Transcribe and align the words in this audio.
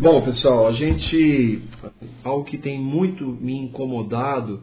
Bom, 0.00 0.22
pessoal, 0.22 0.68
a 0.68 0.72
gente. 0.72 1.60
Algo 2.22 2.44
que 2.44 2.56
tem 2.56 2.78
muito 2.78 3.24
me 3.24 3.58
incomodado 3.58 4.60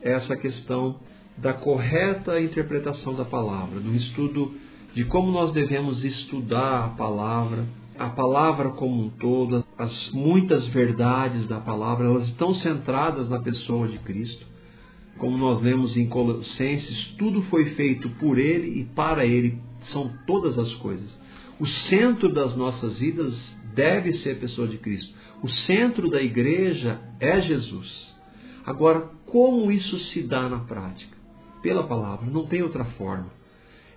é 0.00 0.12
essa 0.12 0.36
questão 0.36 1.00
da 1.36 1.52
correta 1.52 2.40
interpretação 2.40 3.16
da 3.16 3.24
palavra, 3.24 3.80
do 3.80 3.92
estudo 3.96 4.54
de 4.94 5.04
como 5.06 5.32
nós 5.32 5.52
devemos 5.52 6.04
estudar 6.04 6.84
a 6.84 6.88
palavra, 6.90 7.64
a 7.98 8.10
palavra 8.10 8.68
como 8.70 9.06
um 9.06 9.10
todo, 9.10 9.64
as 9.76 10.12
muitas 10.12 10.68
verdades 10.68 11.48
da 11.48 11.58
palavra, 11.58 12.06
elas 12.06 12.28
estão 12.28 12.54
centradas 12.54 13.28
na 13.28 13.40
pessoa 13.40 13.88
de 13.88 13.98
Cristo. 13.98 14.46
Como 15.18 15.36
nós 15.36 15.60
lemos 15.62 15.96
em 15.96 16.06
Colossenses, 16.06 17.16
tudo 17.18 17.42
foi 17.50 17.70
feito 17.70 18.08
por 18.20 18.38
Ele 18.38 18.82
e 18.82 18.84
para 18.84 19.26
Ele, 19.26 19.58
são 19.92 20.12
todas 20.28 20.56
as 20.56 20.72
coisas. 20.74 21.10
O 21.58 21.66
centro 21.66 22.32
das 22.32 22.56
nossas 22.56 22.96
vidas 22.98 23.53
deve 23.74 24.18
ser 24.18 24.32
a 24.32 24.40
pessoa 24.40 24.68
de 24.68 24.78
Cristo. 24.78 25.12
O 25.42 25.48
centro 25.48 26.08
da 26.10 26.22
igreja 26.22 27.00
é 27.20 27.40
Jesus. 27.42 28.14
Agora, 28.64 29.10
como 29.26 29.70
isso 29.70 29.98
se 30.10 30.22
dá 30.22 30.48
na 30.48 30.60
prática? 30.60 31.14
Pela 31.62 31.84
palavra, 31.84 32.30
não 32.30 32.46
tem 32.46 32.62
outra 32.62 32.84
forma. 32.84 33.30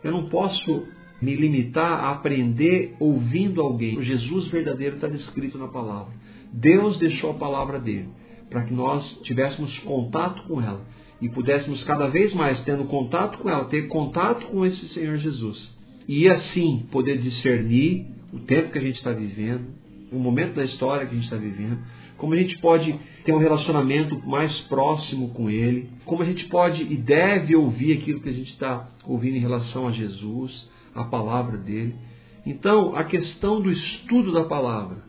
Eu 0.04 0.12
não 0.12 0.30
posso 0.30 0.88
me 1.22 1.36
limitar 1.36 2.04
a 2.04 2.12
aprender 2.12 2.96
ouvindo 3.00 3.62
alguém. 3.62 3.98
O 3.98 4.04
Jesus 4.04 4.48
verdadeiro 4.50 4.96
está 4.96 5.08
descrito 5.08 5.58
na 5.58 5.68
palavra. 5.68 6.14
Deus 6.52 6.98
deixou 7.00 7.32
a 7.32 7.36
palavra 7.36 7.80
dele 7.80 8.09
para 8.50 8.64
que 8.64 8.73
nós 8.73 9.04
tivéssemos 9.23 9.78
contato 9.80 10.44
com 10.44 10.62
ela 10.62 10.86
e 11.22 11.28
pudéssemos 11.30 11.84
cada 11.84 12.08
vez 12.08 12.34
mais, 12.34 12.62
tendo 12.64 12.86
contato 12.86 13.40
com 13.40 13.50
ela, 13.50 13.66
ter 13.66 13.88
contato 13.88 14.48
com 14.48 14.66
esse 14.66 14.88
Senhor 14.90 15.18
Jesus. 15.18 15.76
E 16.08 16.30
assim 16.30 16.88
poder 16.92 17.18
discernir 17.18 18.06
o 18.34 18.40
tempo 18.40 18.72
que 18.72 18.77
a 18.77 18.81
gente 18.81 18.98
está 18.98 19.12
vivendo, 19.12 19.67
o 20.12 20.17
momento 20.17 20.55
da 20.55 20.66
história 20.66 21.05
que 21.05 21.12
a 21.12 21.16
gente 21.16 21.26
está 21.26 21.38
vivendo, 21.38 21.80
como 22.17 22.34
a 22.34 22.38
gente 22.38 22.58
pode 22.58 22.98
ter 23.23 23.34
um 23.34 23.38
relacionamento 23.38 24.20
mais 24.27 24.52
próximo 24.61 25.30
com 25.30 25.50
Ele, 25.50 25.89
como 26.06 26.23
a 26.23 26.25
gente 26.25 26.45
pode 26.45 26.81
e 26.81 26.97
deve 26.97 27.56
ouvir 27.56 27.97
aquilo 27.97 28.22
que 28.22 28.30
a 28.30 28.34
gente 28.34 28.52
está 28.52 28.89
ouvindo 29.06 29.38
em 29.38 29.42
relação 29.42 29.88
a 29.88 29.92
Jesus, 29.92 30.69
a 30.95 31.03
palavra 31.03 31.58
dele. 31.58 31.95
Então, 32.45 32.95
a 32.95 33.03
questão 33.03 33.61
do 33.61 33.72
estudo 33.72 34.31
da 34.31 34.45
palavra, 34.45 35.03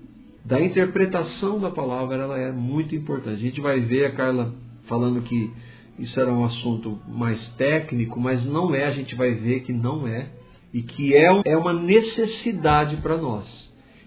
da 0.45 0.61
interpretação 0.61 1.61
da 1.61 1.71
palavra, 1.71 2.17
ela 2.17 2.39
é 2.39 2.53
muito 2.53 2.95
importante. 2.95 3.37
A 3.37 3.47
gente 3.47 3.61
vai 3.61 3.81
ver 3.81 4.07
a 4.07 4.13
Carla 4.13 4.55
falando 4.87 5.23
que 5.23 5.51
isso 5.99 6.19
era 6.19 6.33
um 6.33 6.45
assunto 6.45 6.99
mais 7.09 7.41
técnico, 7.57 8.21
mas 8.21 8.45
não 8.45 8.75
é, 8.75 8.87
a 8.87 8.93
gente 8.93 9.15
vai 9.15 9.35
ver 9.35 9.61
que 9.61 9.73
não 9.73 10.07
é, 10.07 10.31
e 10.73 10.83
que 10.83 11.15
é, 11.15 11.43
é 11.45 11.57
uma 11.57 11.73
necessidade 11.73 12.97
para 12.97 13.17
nós. 13.17 13.47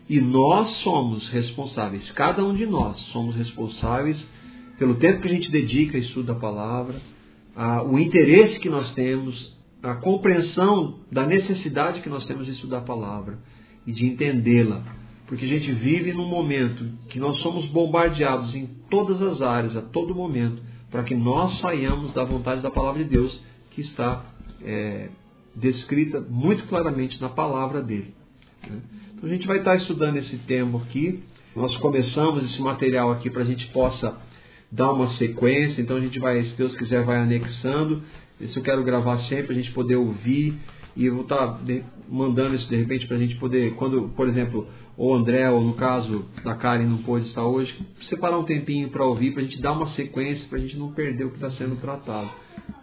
E 0.10 0.20
nós 0.20 0.78
somos 0.78 1.28
responsáveis, 1.30 2.10
cada 2.12 2.44
um 2.44 2.54
de 2.54 2.66
nós 2.66 2.98
somos 3.12 3.36
responsáveis 3.36 4.22
pelo 4.78 4.96
tempo 4.96 5.22
que 5.22 5.28
a 5.28 5.32
gente 5.32 5.52
dedica 5.52 5.98
a 5.98 6.02
estudo 6.02 6.34
da 6.34 6.36
palavra, 6.36 7.00
a, 7.56 7.84
o 7.84 8.00
interesse 8.00 8.60
que 8.60 8.70
nós 8.70 8.92
temos, 8.94 9.56
a 9.82 9.96
compreensão 9.96 11.00
da 11.12 11.26
necessidade 11.26 12.02
que 12.02 12.10
nós 12.10 12.26
temos 12.26 12.46
de 12.46 12.54
estudar 12.54 12.80
a 12.80 12.82
palavra 12.82 13.40
e 13.86 13.92
de 13.92 14.06
entendê-la. 14.06 14.84
Porque 15.28 15.46
a 15.46 15.48
gente 15.48 15.72
vive 15.72 16.14
num 16.14 16.28
momento 16.28 16.84
que 17.10 17.20
nós 17.20 17.38
somos 17.38 17.66
bombardeados 17.68 18.54
em 18.54 18.68
todas 18.90 19.22
as 19.22 19.42
áreas, 19.42 19.78
a 19.78 19.82
todo 19.82 20.14
momento, 20.14 20.62
para 20.90 21.04
que 21.04 21.16
nós 21.16 21.60
saiamos 21.60 22.12
da 22.14 22.24
vontade 22.24 22.62
da 22.62 22.70
palavra 22.70 23.04
de 23.04 23.10
Deus 23.10 23.40
que 23.72 23.82
está 23.82 24.26
é, 24.62 25.10
descrita 25.56 26.20
muito 26.20 26.66
claramente 26.68 27.20
na 27.22 27.30
palavra 27.30 27.82
dele. 27.82 28.14
Né? 28.68 28.80
Então 29.16 29.30
a 29.30 29.34
gente 29.34 29.48
vai 29.48 29.58
estar 29.60 29.76
estudando 29.76 30.18
esse 30.18 30.38
tema 30.40 30.80
aqui. 30.82 31.24
Nós 31.56 31.76
começamos 31.78 32.44
esse 32.46 32.62
material 32.62 33.12
aqui 33.12 33.30
para 33.30 33.42
a 33.42 33.46
gente 33.46 33.68
possa 33.68 34.16
dar 34.72 34.92
uma 34.92 35.14
sequência. 35.18 35.82
Então 35.82 35.98
a 35.98 36.02
gente 36.02 36.18
vai, 36.20 36.44
se 36.44 36.56
Deus 36.56 36.76
quiser, 36.78 37.04
vai 37.04 37.18
anexando. 37.18 38.02
Isso 38.40 38.58
eu 38.58 38.64
quero 38.64 38.84
gravar 38.84 39.20
sempre, 39.28 39.54
a 39.54 39.56
gente 39.56 39.72
poder 39.72 39.96
ouvir. 39.96 40.58
E 40.96 41.06
eu 41.06 41.14
vou 41.14 41.24
estar 41.24 41.60
mandando 42.10 42.56
isso 42.56 42.68
de 42.68 42.76
repente 42.76 43.08
para 43.08 43.16
a 43.16 43.20
gente 43.20 43.36
poder, 43.38 43.76
quando, 43.76 44.10
por 44.10 44.28
exemplo, 44.28 44.68
o 44.98 45.14
André, 45.14 45.50
ou 45.50 45.62
no 45.62 45.74
caso 45.74 46.26
da 46.44 46.54
Karen 46.56 46.86
não 46.86 46.98
pôde 46.98 47.28
estar 47.28 47.46
hoje, 47.46 47.74
separar 48.10 48.38
um 48.38 48.44
tempinho 48.44 48.90
para 48.90 49.06
ouvir, 49.06 49.32
para 49.32 49.42
a 49.42 49.46
gente 49.46 49.62
dar 49.62 49.72
uma 49.72 49.90
sequência, 49.92 50.46
para 50.50 50.58
a 50.58 50.62
gente 50.62 50.78
não 50.78 50.92
perder 50.92 51.24
o 51.24 51.30
que 51.30 51.36
está 51.36 51.50
sendo 51.52 51.78
tratado. 51.78 52.30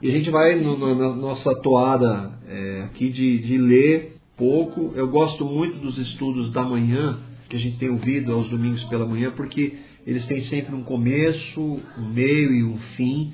E 0.00 0.08
a 0.08 0.12
gente 0.12 0.30
vai 0.30 0.60
no, 0.60 0.76
na 0.94 1.14
nossa 1.14 1.54
toada 1.60 2.38
é, 2.46 2.82
aqui 2.84 3.10
de, 3.10 3.38
de 3.38 3.58
ler 3.58 4.12
pouco. 4.36 4.92
Eu 4.94 5.08
gosto 5.08 5.44
muito 5.44 5.78
dos 5.78 5.98
estudos 5.98 6.52
da 6.52 6.62
manhã, 6.62 7.18
que 7.48 7.56
a 7.56 7.58
gente 7.58 7.78
tem 7.78 7.90
ouvido 7.90 8.32
aos 8.32 8.48
domingos 8.48 8.82
pela 8.84 9.06
manhã, 9.06 9.32
porque 9.32 9.76
eles 10.06 10.24
têm 10.26 10.44
sempre 10.44 10.74
um 10.74 10.84
começo, 10.84 11.60
um 11.98 12.08
meio 12.14 12.54
e 12.54 12.62
um 12.62 12.78
fim. 12.96 13.32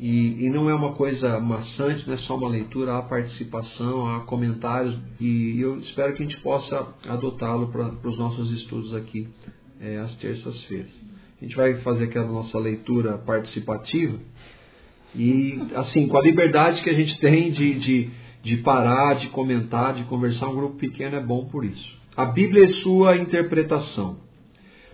E, 0.00 0.46
e, 0.46 0.50
não 0.50 0.70
é 0.70 0.74
uma 0.74 0.92
coisa 0.92 1.40
maçante, 1.40 2.06
não 2.06 2.14
é 2.14 2.18
só 2.18 2.36
uma 2.36 2.48
leitura, 2.48 2.96
há 2.96 3.02
participação, 3.02 4.06
há 4.14 4.20
comentários, 4.20 4.96
e 5.20 5.60
eu 5.60 5.76
espero 5.78 6.14
que 6.14 6.22
a 6.22 6.26
gente 6.26 6.40
possa 6.40 6.94
adotá-lo 7.08 7.66
para 7.72 8.08
os 8.08 8.16
nossos 8.16 8.50
estudos 8.52 8.94
aqui 8.94 9.28
é, 9.80 9.98
às 9.98 10.14
terças-feiras. 10.16 10.90
A 11.40 11.44
gente 11.44 11.56
vai 11.56 11.74
fazer 11.82 12.04
aquela 12.04 12.30
nossa 12.30 12.58
leitura 12.58 13.18
participativa, 13.18 14.18
e 15.14 15.60
assim, 15.74 16.06
com 16.06 16.18
a 16.18 16.22
liberdade 16.22 16.82
que 16.82 16.90
a 16.90 16.94
gente 16.94 17.18
tem 17.18 17.50
de, 17.50 17.74
de, 17.78 18.10
de 18.42 18.56
parar, 18.58 19.14
de 19.14 19.28
comentar, 19.28 19.94
de 19.94 20.04
conversar, 20.04 20.48
um 20.48 20.54
grupo 20.54 20.76
pequeno 20.76 21.16
é 21.16 21.20
bom 21.20 21.46
por 21.46 21.64
isso. 21.64 21.98
A 22.16 22.26
Bíblia 22.26 22.64
é 22.64 22.68
sua 22.82 23.16
interpretação. 23.16 24.18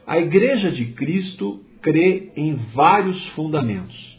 A 0.06 0.19
Igreja 0.19 0.70
de 0.70 0.86
Cristo 0.92 1.60
crê 1.80 2.30
em 2.36 2.54
vários 2.75 3.28
fundamentos. 3.30 4.14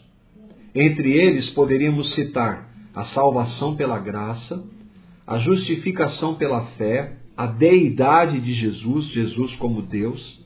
Entre 0.74 1.10
eles 1.12 1.48
poderíamos 1.50 2.14
citar 2.14 2.68
a 2.94 3.04
salvação 3.06 3.76
pela 3.76 3.98
graça, 3.98 4.64
a 5.26 5.38
justificação 5.38 6.34
pela 6.34 6.66
fé, 6.72 7.16
a 7.36 7.46
deidade 7.46 8.40
de 8.40 8.54
Jesus, 8.54 9.06
Jesus 9.08 9.54
como 9.56 9.82
Deus, 9.82 10.45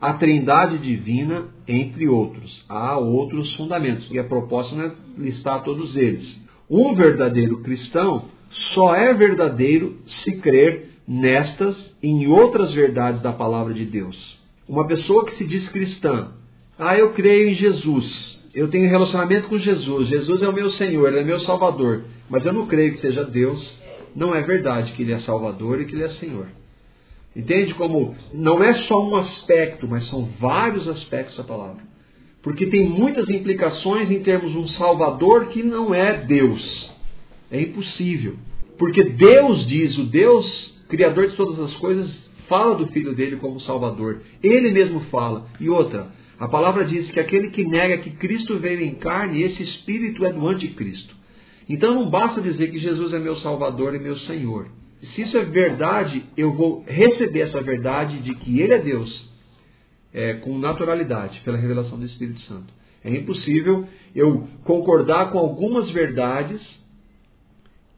a 0.00 0.14
trindade 0.14 0.78
divina, 0.78 1.44
entre 1.68 2.08
outros. 2.08 2.64
Há 2.68 2.96
outros 2.96 3.54
fundamentos, 3.56 4.10
e 4.10 4.18
a 4.18 4.24
proposta 4.24 4.74
não 4.74 4.84
é 4.84 4.92
listar 5.18 5.62
todos 5.62 5.94
eles. 5.96 6.26
Um 6.70 6.94
verdadeiro 6.94 7.60
cristão 7.62 8.24
só 8.74 8.94
é 8.94 9.12
verdadeiro 9.12 9.98
se 10.24 10.40
crer 10.40 10.90
nestas 11.06 11.76
e 12.02 12.08
em 12.08 12.26
outras 12.28 12.72
verdades 12.72 13.20
da 13.20 13.32
palavra 13.32 13.74
de 13.74 13.84
Deus. 13.84 14.16
Uma 14.68 14.86
pessoa 14.86 15.26
que 15.26 15.36
se 15.36 15.44
diz 15.44 15.68
cristã, 15.68 16.32
ah, 16.78 16.96
eu 16.96 17.12
creio 17.12 17.50
em 17.50 17.54
Jesus, 17.56 18.38
eu 18.54 18.68
tenho 18.68 18.88
relacionamento 18.88 19.48
com 19.48 19.58
Jesus, 19.58 20.08
Jesus 20.08 20.40
é 20.40 20.48
o 20.48 20.52
meu 20.52 20.70
Senhor, 20.72 21.08
Ele 21.08 21.20
é 21.20 21.24
meu 21.24 21.40
Salvador, 21.40 22.04
mas 22.28 22.44
eu 22.46 22.52
não 22.52 22.66
creio 22.66 22.92
que 22.94 23.00
seja 23.00 23.24
Deus, 23.24 23.60
não 24.14 24.34
é 24.34 24.40
verdade 24.42 24.92
que 24.92 25.02
Ele 25.02 25.12
é 25.12 25.20
Salvador 25.20 25.80
e 25.80 25.84
que 25.84 25.94
Ele 25.94 26.04
é 26.04 26.10
Senhor. 26.10 26.46
Entende 27.34 27.74
como 27.74 28.14
não 28.34 28.62
é 28.62 28.74
só 28.84 29.08
um 29.08 29.14
aspecto, 29.16 29.86
mas 29.88 30.08
são 30.08 30.28
vários 30.40 30.88
aspectos 30.88 31.36
da 31.36 31.44
palavra. 31.44 31.82
Porque 32.42 32.66
tem 32.66 32.88
muitas 32.88 33.28
implicações 33.28 34.10
em 34.10 34.20
termos 34.20 34.50
de 34.50 34.58
um 34.58 34.66
Salvador 34.68 35.46
que 35.46 35.62
não 35.62 35.94
é 35.94 36.24
Deus. 36.24 36.90
É 37.50 37.60
impossível. 37.60 38.36
Porque 38.78 39.04
Deus 39.04 39.66
diz, 39.68 39.96
o 39.98 40.04
Deus, 40.04 40.46
Criador 40.88 41.28
de 41.28 41.36
todas 41.36 41.60
as 41.60 41.74
coisas, 41.76 42.10
fala 42.48 42.74
do 42.74 42.86
Filho 42.88 43.14
dele 43.14 43.36
como 43.36 43.60
Salvador. 43.60 44.22
Ele 44.42 44.70
mesmo 44.70 45.00
fala. 45.10 45.46
E 45.60 45.68
outra, 45.68 46.08
a 46.38 46.48
palavra 46.48 46.84
diz 46.86 47.10
que 47.10 47.20
aquele 47.20 47.50
que 47.50 47.64
nega 47.64 47.98
que 47.98 48.10
Cristo 48.12 48.58
veio 48.58 48.80
em 48.80 48.94
carne, 48.94 49.42
esse 49.42 49.62
espírito 49.62 50.24
é 50.24 50.32
do 50.32 50.48
anticristo. 50.48 51.14
Então 51.68 51.94
não 51.94 52.08
basta 52.08 52.40
dizer 52.40 52.72
que 52.72 52.80
Jesus 52.80 53.12
é 53.12 53.18
meu 53.18 53.36
Salvador 53.36 53.94
e 53.94 53.98
meu 53.98 54.18
Senhor. 54.20 54.68
Se 55.02 55.22
isso 55.22 55.36
é 55.36 55.44
verdade, 55.44 56.24
eu 56.36 56.52
vou 56.52 56.84
receber 56.86 57.40
essa 57.40 57.60
verdade 57.62 58.18
de 58.20 58.34
que 58.34 58.60
Ele 58.60 58.74
é 58.74 58.78
Deus 58.78 59.28
é, 60.12 60.34
com 60.34 60.58
naturalidade, 60.58 61.40
pela 61.40 61.56
revelação 61.56 61.98
do 61.98 62.04
Espírito 62.04 62.40
Santo. 62.42 62.72
É 63.02 63.10
impossível 63.10 63.86
eu 64.14 64.46
concordar 64.64 65.30
com 65.30 65.38
algumas 65.38 65.90
verdades 65.90 66.60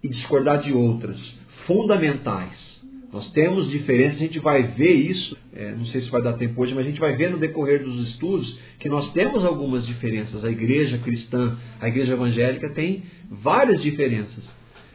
e 0.02 0.08
discordar 0.08 0.62
de 0.62 0.72
outras 0.72 1.19
fundamentais. 1.66 2.72
Nós 3.12 3.31
temos 3.32 3.69
diferenças, 3.70 4.16
a 4.16 4.25
gente 4.25 4.38
vai 4.38 4.62
ver 4.62 4.93
isso, 4.93 5.37
é, 5.55 5.72
não 5.72 5.84
sei 5.87 6.00
se 6.00 6.10
vai 6.10 6.22
dar 6.22 6.32
tempo 6.34 6.60
hoje, 6.62 6.72
mas 6.75 6.87
a 6.87 6.88
gente 6.88 7.00
vai 7.00 7.14
ver 7.14 7.31
no 7.31 7.38
decorrer 7.38 7.82
dos 7.84 8.08
estudos 8.08 8.58
que 8.78 8.88
nós 8.88 9.12
temos 9.12 9.44
algumas 9.44 9.87
diferenças. 9.87 10.43
A 10.44 10.50
igreja 10.50 10.96
cristã, 10.98 11.58
a 11.81 11.88
igreja 11.88 12.14
evangélica 12.14 12.70
tem 12.70 13.02
várias 13.28 13.82
diferenças. 13.82 14.43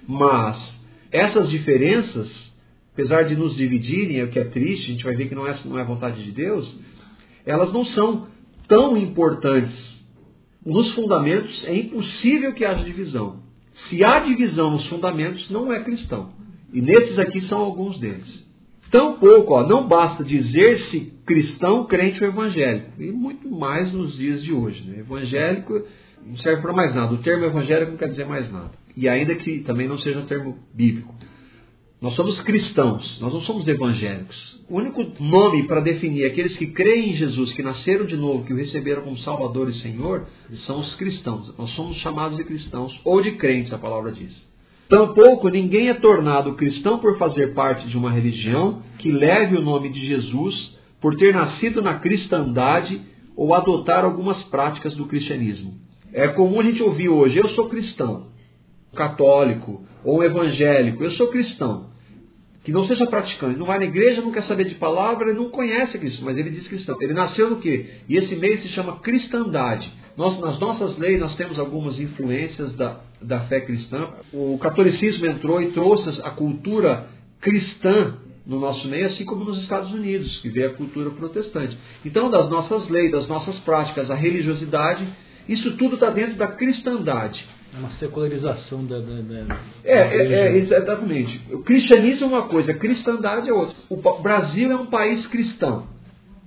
Mas 0.07 0.57
essas 1.12 1.50
diferenças, 1.50 2.27
apesar 2.94 3.24
de 3.24 3.36
nos 3.36 3.56
dividirem, 3.56 4.19
é 4.19 4.24
o 4.24 4.30
que 4.30 4.39
é 4.39 4.44
triste, 4.45 4.89
a 4.89 4.94
gente 4.94 5.04
vai 5.04 5.15
ver 5.15 5.30
que 5.30 5.36
não 5.36 5.48
é, 5.48 5.57
não 5.65 5.80
é 5.80 5.83
vontade 5.83 6.24
de 6.24 6.31
Deus, 6.31 6.77
elas 7.45 7.71
não 7.71 7.86
são 7.86 8.27
tão 8.68 8.98
importantes. 8.98 9.98
Nos 10.65 10.94
fundamentos 10.95 11.63
é 11.65 11.75
impossível 11.77 12.54
que 12.54 12.65
haja 12.65 12.83
divisão. 12.83 13.39
Se 13.89 14.04
há 14.04 14.19
divisão 14.19 14.71
nos 14.71 14.86
fundamentos, 14.88 15.50
não 15.50 15.71
é 15.71 15.81
cristão. 15.81 16.33
E 16.74 16.81
nesses 16.81 17.18
aqui 17.18 17.42
são 17.48 17.60
alguns 17.60 18.00
deles. 18.00 18.45
Tampouco, 18.92 19.53
ó, 19.53 19.68
não 19.68 19.88
basta 19.88 20.24
dizer-se 20.24 21.13
cristão, 21.25 21.86
crente 21.86 22.24
ou 22.24 22.30
evangélico. 22.30 23.01
E 23.01 23.12
muito 23.12 23.50
mais 23.50 23.92
nos 23.94 24.18
dias 24.18 24.44
de 24.44 24.53
hoje. 24.53 24.81
Né? 24.83 25.00
Evangélico 25.00 25.83
não 26.25 26.38
serve 26.38 26.62
para 26.62 26.74
mais 26.74 26.94
nada. 26.94 27.14
O 27.14 27.18
termo 27.18 27.46
evangélico 27.46 27.92
não 27.92 27.98
quer 27.98 28.10
dizer 28.10 28.25
mais 28.25 28.52
nada. 28.52 28.72
E 28.96 29.08
ainda 29.08 29.36
que 29.36 29.60
também 29.60 29.88
não 29.88 30.00
seja 30.00 30.19
um 30.19 30.25
termo 30.25 30.58
bíblico. 30.74 31.14
Nós 32.02 32.14
somos 32.16 32.40
cristãos, 32.42 33.19
nós 33.19 33.34
não 33.34 33.42
somos 33.42 33.68
evangélicos. 33.68 34.36
O 34.69 34.78
único 34.78 35.04
nome 35.19 35.64
para 35.64 35.80
definir 35.80 36.25
aqueles 36.25 36.56
que 36.58 36.68
creem 36.68 37.12
em 37.12 37.16
Jesus, 37.16 37.54
que 37.54 37.64
nasceram 37.64 38.06
de 38.06 38.16
novo, 38.16 38.46
que 38.46 38.54
o 38.54 38.58
receberam 38.58 39.02
como 39.02 39.18
Salvador 39.19 39.69
e 39.69 39.81
Senhor, 39.81 40.28
são 40.66 40.81
os 40.81 40.94
cristãos. 40.96 41.58
Nós 41.58 41.72
somos 41.72 41.98
chamados 41.98 42.38
de 42.38 42.44
cristãos 42.44 43.00
ou 43.04 43.22
de 43.22 43.31
crentes, 43.31 43.74
a 43.74 43.78
palavra 43.80 44.12
diz. 44.12 44.31
Tampouco 44.90 45.50
ninguém 45.50 45.90
é 45.90 45.96
tornado 45.96 46.54
cristão 46.54 47.00
por 47.00 47.18
fazer 47.18 47.54
parte 47.54 47.88
de 47.88 47.98
uma 47.98 48.12
religião 48.12 48.84
que 49.00 49.12
leve 49.12 49.58
o 49.58 49.62
nome 49.62 49.90
de 49.90 50.06
Jesus, 50.06 50.78
por 51.02 51.16
ter 51.16 51.34
nascido 51.34 51.81
na 51.81 51.96
cristandade 51.96 53.02
ou 53.36 53.54
adotar 53.54 54.06
algumas 54.06 54.42
práticas 54.44 54.96
do 54.96 55.08
cristianismo. 55.08 55.87
É 56.18 56.30
comum 56.30 56.62
a 56.62 56.64
gente 56.64 56.81
ouvir 56.81 57.10
hoje, 57.10 57.38
eu 57.38 57.48
sou 57.50 57.69
cristão, 57.69 58.30
católico 58.96 59.86
ou 60.04 60.24
evangélico, 60.24 61.04
eu 61.04 61.12
sou 61.12 61.28
cristão. 61.28 61.92
Que 62.64 62.72
não 62.72 62.88
seja 62.88 63.06
praticante, 63.06 63.60
não 63.60 63.68
vai 63.68 63.78
na 63.78 63.86
igreja, 63.86 64.19
não 64.19 64.31
quer 64.31 64.42
saber 64.46 64.64
de 64.64 64.74
palavra, 64.75 65.31
não 65.31 65.52
conhece 65.52 65.96
Cristo, 66.00 66.25
mas 66.25 66.36
ele 66.36 66.50
diz 66.50 66.68
cristão. 66.68 66.98
Ele 67.00 67.14
nasceu 67.14 67.52
no 67.52 67.58
quê? 67.58 67.86
E 68.10 68.18
esse 68.18 68.36
meio 68.36 68.60
se 68.64 68.69
chama 68.69 69.00
cristandade. 69.00 69.88
Nós, 70.18 70.40
nas 70.40 70.60
nossas 70.60 70.98
leis, 70.98 71.19
nós 71.19 71.36
temos 71.36 71.60
algumas 71.60 72.00
influências 72.00 72.75
da, 72.75 73.00
da 73.22 73.42
fé 73.42 73.62
cristã. 73.62 74.10
O 74.34 74.58
catolicismo 74.58 75.28
entrou 75.28 75.62
e 75.62 75.68
trouxe 75.68 76.20
a 76.24 76.31
cultura 76.31 77.06
cristã 77.40 78.18
no 78.44 78.60
nosso 78.60 78.88
meio, 78.88 79.06
assim 79.06 79.24
como 79.24 79.46
nos 79.46 79.62
Estados 79.62 79.92
Unidos, 79.92 80.36
que 80.42 80.50
veio 80.50 80.72
a 80.72 80.74
cultura 80.74 81.12
protestante. 81.12 81.78
Então, 82.04 82.31
das 82.31 82.50
nossas 82.50 82.90
leis, 82.90 83.12
das 83.12 83.28
nossas 83.28 83.56
práticas, 83.60 84.10
a 84.10 84.16
religiosidade, 84.16 85.08
isso 85.48 85.78
tudo 85.78 85.96
está 85.96 86.10
dentro 86.10 86.36
da 86.36 86.48
cristandade. 86.48 87.46
É 87.76 87.80
uma 87.80 87.92
secularização 87.92 88.86
da. 88.86 89.00
da, 89.00 89.22
da 89.22 89.60
é, 89.84 89.98
é, 89.98 90.34
é, 90.34 90.58
exatamente. 90.58 91.42
O 91.52 91.64
cristianismo 91.64 92.26
é 92.26 92.28
uma 92.28 92.48
coisa, 92.48 92.72
a 92.72 92.76
cristandade 92.76 93.50
é 93.50 93.54
outra. 93.54 93.76
O 93.90 94.22
Brasil 94.22 94.72
é 94.72 94.76
um 94.76 94.88
país 94.88 95.26
cristão. 95.28 95.88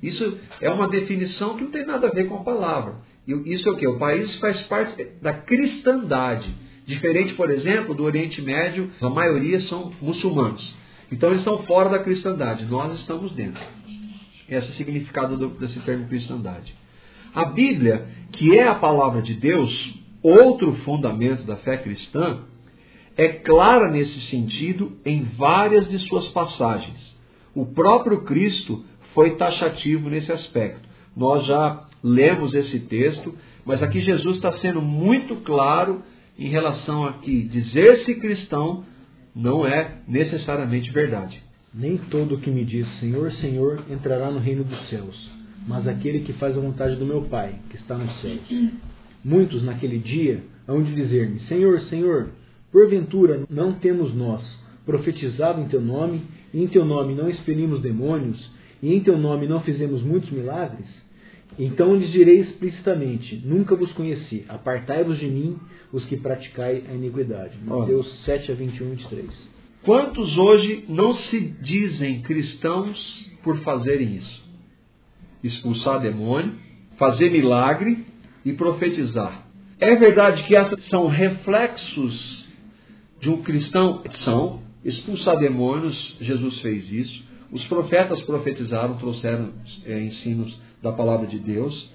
Isso 0.03 0.39
é 0.61 0.71
uma 0.71 0.89
definição 0.89 1.57
que 1.57 1.65
não 1.65 1.71
tem 1.71 1.85
nada 1.85 2.09
a 2.09 2.11
ver 2.11 2.27
com 2.27 2.37
a 2.37 2.43
palavra. 2.43 2.95
Isso 3.27 3.69
é 3.69 3.73
o 3.73 3.77
que? 3.77 3.87
O 3.87 3.99
país 3.99 4.35
faz 4.37 4.61
parte 4.63 5.07
da 5.21 5.33
cristandade. 5.35 6.49
Diferente, 6.87 7.35
por 7.35 7.51
exemplo, 7.51 7.95
do 7.95 8.03
Oriente 8.03 8.41
Médio, 8.41 8.91
a 9.01 9.09
maioria 9.09 9.61
são 9.63 9.93
muçulmanos. 10.01 10.75
Então 11.13 11.29
eles 11.29 11.41
estão 11.41 11.63
fora 11.65 11.89
da 11.89 11.99
cristandade, 11.99 12.65
nós 12.65 12.99
estamos 13.01 13.33
dentro. 13.33 13.63
Esse 14.49 14.67
é 14.67 14.71
o 14.71 14.75
significado 14.75 15.37
do, 15.37 15.49
desse 15.51 15.79
termo 15.81 16.09
cristandade. 16.09 16.75
A 17.33 17.45
Bíblia, 17.45 18.09
que 18.33 18.57
é 18.57 18.67
a 18.67 18.75
palavra 18.75 19.23
de 19.23 19.35
Deus, 19.35 19.71
outro 20.23 20.75
fundamento 20.85 21.45
da 21.45 21.57
fé 21.57 21.77
cristã, 21.79 22.41
é 23.17 23.29
clara 23.29 23.91
nesse 23.91 24.21
sentido 24.31 24.93
em 25.05 25.25
várias 25.37 25.89
de 25.89 25.99
suas 26.09 26.29
passagens. 26.29 26.99
O 27.55 27.67
próprio 27.67 28.23
Cristo 28.23 28.85
foi 29.15 29.37
taxativo 29.37 30.09
nesse 30.09 30.31
aspecto. 30.31 30.89
Nós 31.17 31.45
já 31.47 31.85
lemos 32.03 32.55
esse 32.55 32.81
texto, 32.81 33.35
mas 33.65 33.83
aqui 33.83 34.01
Jesus 34.01 34.37
está 34.37 34.53
sendo 34.59 34.81
muito 34.81 35.37
claro 35.37 36.03
em 36.39 36.49
relação 36.49 37.05
a 37.05 37.15
que 37.15 37.43
dizer-se 37.43 38.15
cristão 38.15 38.85
não 39.35 39.67
é 39.67 39.99
necessariamente 40.09 40.91
verdade. 40.91 41.43
Nem 41.73 41.97
todo 41.97 42.37
o 42.37 42.41
que 42.41 42.51
me 42.51 42.65
diz 42.65 42.89
Senhor, 42.99 43.31
Senhor 43.33 43.85
entrará 43.91 44.31
no 44.31 44.39
reino 44.39 44.65
dos 44.65 44.89
céus, 44.89 45.31
mas 45.67 45.87
aquele 45.87 46.21
que 46.21 46.33
faz 46.35 46.57
a 46.57 46.61
vontade 46.61 46.97
do 46.97 47.07
meu 47.07 47.23
Pai, 47.23 47.55
que 47.69 47.77
está 47.77 47.97
nos 47.97 48.21
céus. 48.21 48.41
Muitos 49.25 49.63
naquele 49.63 49.99
dia 49.99 50.43
hão 50.67 50.83
de 50.83 50.95
dizer-me: 50.95 51.41
Senhor, 51.41 51.81
Senhor, 51.83 52.31
porventura 52.73 53.45
não 53.51 53.75
temos 53.75 54.15
nós 54.15 54.43
profetizado 54.85 55.61
em 55.61 55.69
teu 55.69 55.81
nome, 55.81 56.23
e 56.53 56.63
em 56.63 56.67
teu 56.67 56.85
nome 56.85 57.15
não 57.15 57.29
expelimos 57.29 57.81
demônios, 57.81 58.51
e 58.83 58.93
em 58.95 59.01
teu 59.01 59.19
nome 59.19 59.47
não 59.47 59.61
fizemos 59.61 60.03
muitos 60.03 60.31
milagres? 60.31 60.87
Então 61.59 61.95
lhes 61.97 62.11
direi 62.11 62.41
explicitamente: 62.41 63.41
Nunca 63.45 63.77
vos 63.77 63.93
conheci, 63.93 64.45
apartai-vos 64.49 65.19
de 65.19 65.27
mim, 65.27 65.59
os 65.93 66.05
que 66.07 66.17
praticai 66.17 66.85
a 66.89 66.95
iniquidade. 66.95 67.59
Mateus 67.65 68.25
7 68.25 68.53
a 68.53 68.55
21 68.55 68.87
e 68.87 68.91
23. 68.97 69.31
Quantos 69.83 70.37
hoje 70.37 70.85
não 70.89 71.15
se 71.15 71.41
dizem 71.63 72.23
cristãos 72.23 72.99
por 73.43 73.59
fazerem 73.61 74.17
isso? 74.17 74.50
Expulsar 75.43 76.01
demônio, 76.01 76.55
fazer 76.99 77.31
milagre 77.31 78.05
e 78.45 78.53
profetizar. 78.53 79.47
É 79.79 79.95
verdade 79.97 80.43
que 80.45 80.55
essas 80.55 80.87
são 80.89 81.07
reflexos 81.07 82.47
de 83.21 83.31
um 83.31 83.43
cristão? 83.43 84.03
São. 84.25 84.61
Expulsar 84.85 85.39
demônios, 85.39 86.17
Jesus 86.21 86.61
fez 86.61 86.91
isso. 86.91 87.25
Os 87.53 87.65
profetas 87.65 88.21
profetizaram, 88.23 88.97
trouxeram 88.97 89.53
é, 89.85 90.01
ensinos 90.01 90.59
da 90.83 90.93
palavra 90.93 91.27
de 91.27 91.39
Deus. 91.39 91.91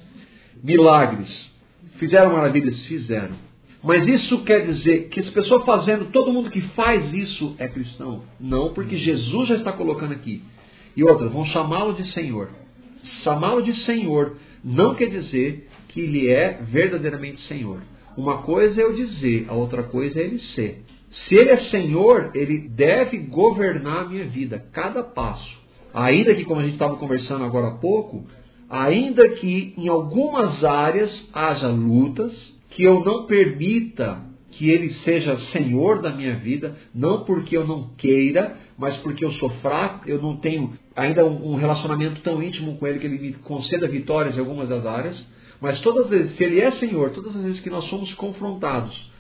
Milagres. 0.64 1.30
Fizeram 1.98 2.34
maravilhas? 2.34 2.80
Fizeram. 2.86 3.36
Mas 3.84 4.08
isso 4.08 4.44
quer 4.44 4.66
dizer 4.66 5.10
que 5.10 5.20
as 5.20 5.30
pessoas 5.30 5.64
fazendo, 5.64 6.12
todo 6.12 6.34
mundo 6.34 6.50
que 6.50 6.62
faz 6.70 7.14
isso 7.14 7.56
é 7.60 7.68
cristão? 7.68 8.24
Não, 8.40 8.74
porque 8.74 8.98
Jesus 8.98 9.50
já 9.50 9.56
está 9.58 9.72
colocando 9.72 10.12
aqui. 10.12 10.44
E 10.98 11.04
outra, 11.04 11.30
vão 11.30 11.46
chamá-lo 11.46 11.94
de 11.94 12.12
Senhor. 12.12 12.50
Chamá-lo 13.24 13.62
de 13.62 13.74
Senhor 13.86 14.38
não 14.64 14.96
quer 14.96 15.10
dizer 15.10 15.68
que 15.90 16.02
ele 16.02 16.30
é 16.30 16.60
verdadeiramente 16.64 17.42
Senhor. 17.48 17.82
Uma 18.18 18.40
coisa 18.44 18.80
é 18.80 18.84
eu 18.84 18.94
dizer, 18.94 19.46
a 19.50 19.54
outra 19.54 19.84
coisa 19.84 20.20
é 20.20 20.24
ele 20.24 20.40
ser. 20.56 20.84
Se 21.28 21.36
ele 21.36 21.50
é 21.50 21.58
Senhor, 21.70 22.32
ele 22.34 22.68
deve 22.70 23.18
governar 23.20 24.06
a 24.06 24.10
minha 24.10 24.26
vida, 24.26 24.66
cada 24.72 25.04
passo. 25.04 25.66
Ainda 25.94 26.36
que, 26.36 26.44
como 26.44 26.60
a 26.60 26.64
gente 26.64 26.74
estava 26.74 26.98
conversando 26.98 27.46
agora 27.46 27.68
há 27.68 27.78
pouco, 27.78 28.26
ainda 28.70 29.30
que 29.30 29.74
em 29.78 29.88
algumas 29.88 30.64
áreas 30.64 31.12
haja 31.34 31.70
lutas, 31.70 32.34
que 32.72 32.84
eu 32.84 33.04
não 33.04 33.26
permita 33.26 34.22
que 34.52 34.70
ele 34.70 34.94
seja 35.06 35.38
senhor 35.52 36.02
da 36.02 36.12
minha 36.12 36.36
vida, 36.36 36.76
não 36.94 37.24
porque 37.24 37.56
eu 37.56 37.66
não 37.66 37.90
queira, 37.96 38.58
mas 38.78 38.98
porque 38.98 39.24
eu 39.24 39.32
sou 39.34 39.50
fraco, 39.62 40.10
eu 40.10 40.22
não 40.22 40.38
tenho 40.38 40.74
ainda 40.96 41.26
um 41.26 41.56
relacionamento 41.56 42.22
tão 42.22 42.42
íntimo 42.42 42.78
com 42.78 42.88
ele 42.88 43.00
que 43.00 43.06
ele 43.06 43.20
me 43.20 43.34
conceda 43.34 43.88
vitórias 43.88 44.36
em 44.36 44.40
algumas 44.40 44.70
das 44.70 44.86
áreas. 44.86 45.22
Mas 45.62 45.80
todas 45.82 46.06
as 46.06 46.10
vezes, 46.10 46.38
se 46.38 46.44
ele 46.44 46.60
é 46.60 46.72
senhor, 46.74 47.12
todas 47.12 47.36
as 47.36 47.44
vezes 47.44 47.60
que 47.62 47.70
nós 47.70 47.86
somos 47.90 48.14
confrontados 48.16 49.14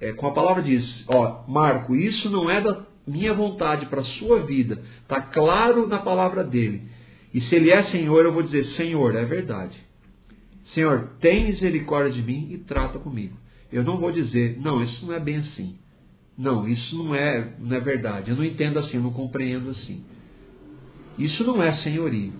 é, 0.00 0.12
com 0.12 0.26
a 0.26 0.32
palavra 0.32 0.62
diz, 0.62 0.84
ó, 1.08 1.44
Marco, 1.48 1.94
isso 1.94 2.28
não 2.30 2.50
é 2.50 2.60
da 2.60 2.84
minha 3.06 3.32
vontade 3.32 3.86
para 3.86 4.00
a 4.00 4.04
sua 4.04 4.40
vida, 4.40 4.82
está 5.02 5.20
claro 5.20 5.86
na 5.86 5.98
palavra 5.98 6.42
dele. 6.42 6.82
E 7.32 7.40
se 7.42 7.54
ele 7.54 7.70
é 7.70 7.84
Senhor, 7.84 8.24
eu 8.24 8.32
vou 8.32 8.42
dizer: 8.42 8.64
Senhor, 8.76 9.14
é 9.16 9.24
verdade. 9.24 9.76
Senhor, 10.72 11.16
tem 11.20 11.46
misericórdia 11.46 12.12
de 12.12 12.22
mim 12.22 12.48
e 12.50 12.58
trata 12.58 12.98
comigo. 12.98 13.36
Eu 13.72 13.82
não 13.82 13.98
vou 13.98 14.12
dizer: 14.12 14.58
Não, 14.60 14.82
isso 14.82 15.04
não 15.04 15.14
é 15.14 15.20
bem 15.20 15.38
assim. 15.38 15.76
Não, 16.36 16.66
isso 16.68 16.96
não 16.96 17.14
é, 17.14 17.54
não 17.58 17.76
é 17.76 17.80
verdade. 17.80 18.30
Eu 18.30 18.36
não 18.36 18.44
entendo 18.44 18.78
assim, 18.78 18.96
eu 18.96 19.02
não 19.02 19.12
compreendo 19.12 19.70
assim. 19.70 20.04
Isso 21.18 21.44
não 21.44 21.62
é 21.62 21.74
senhorio. 21.76 22.32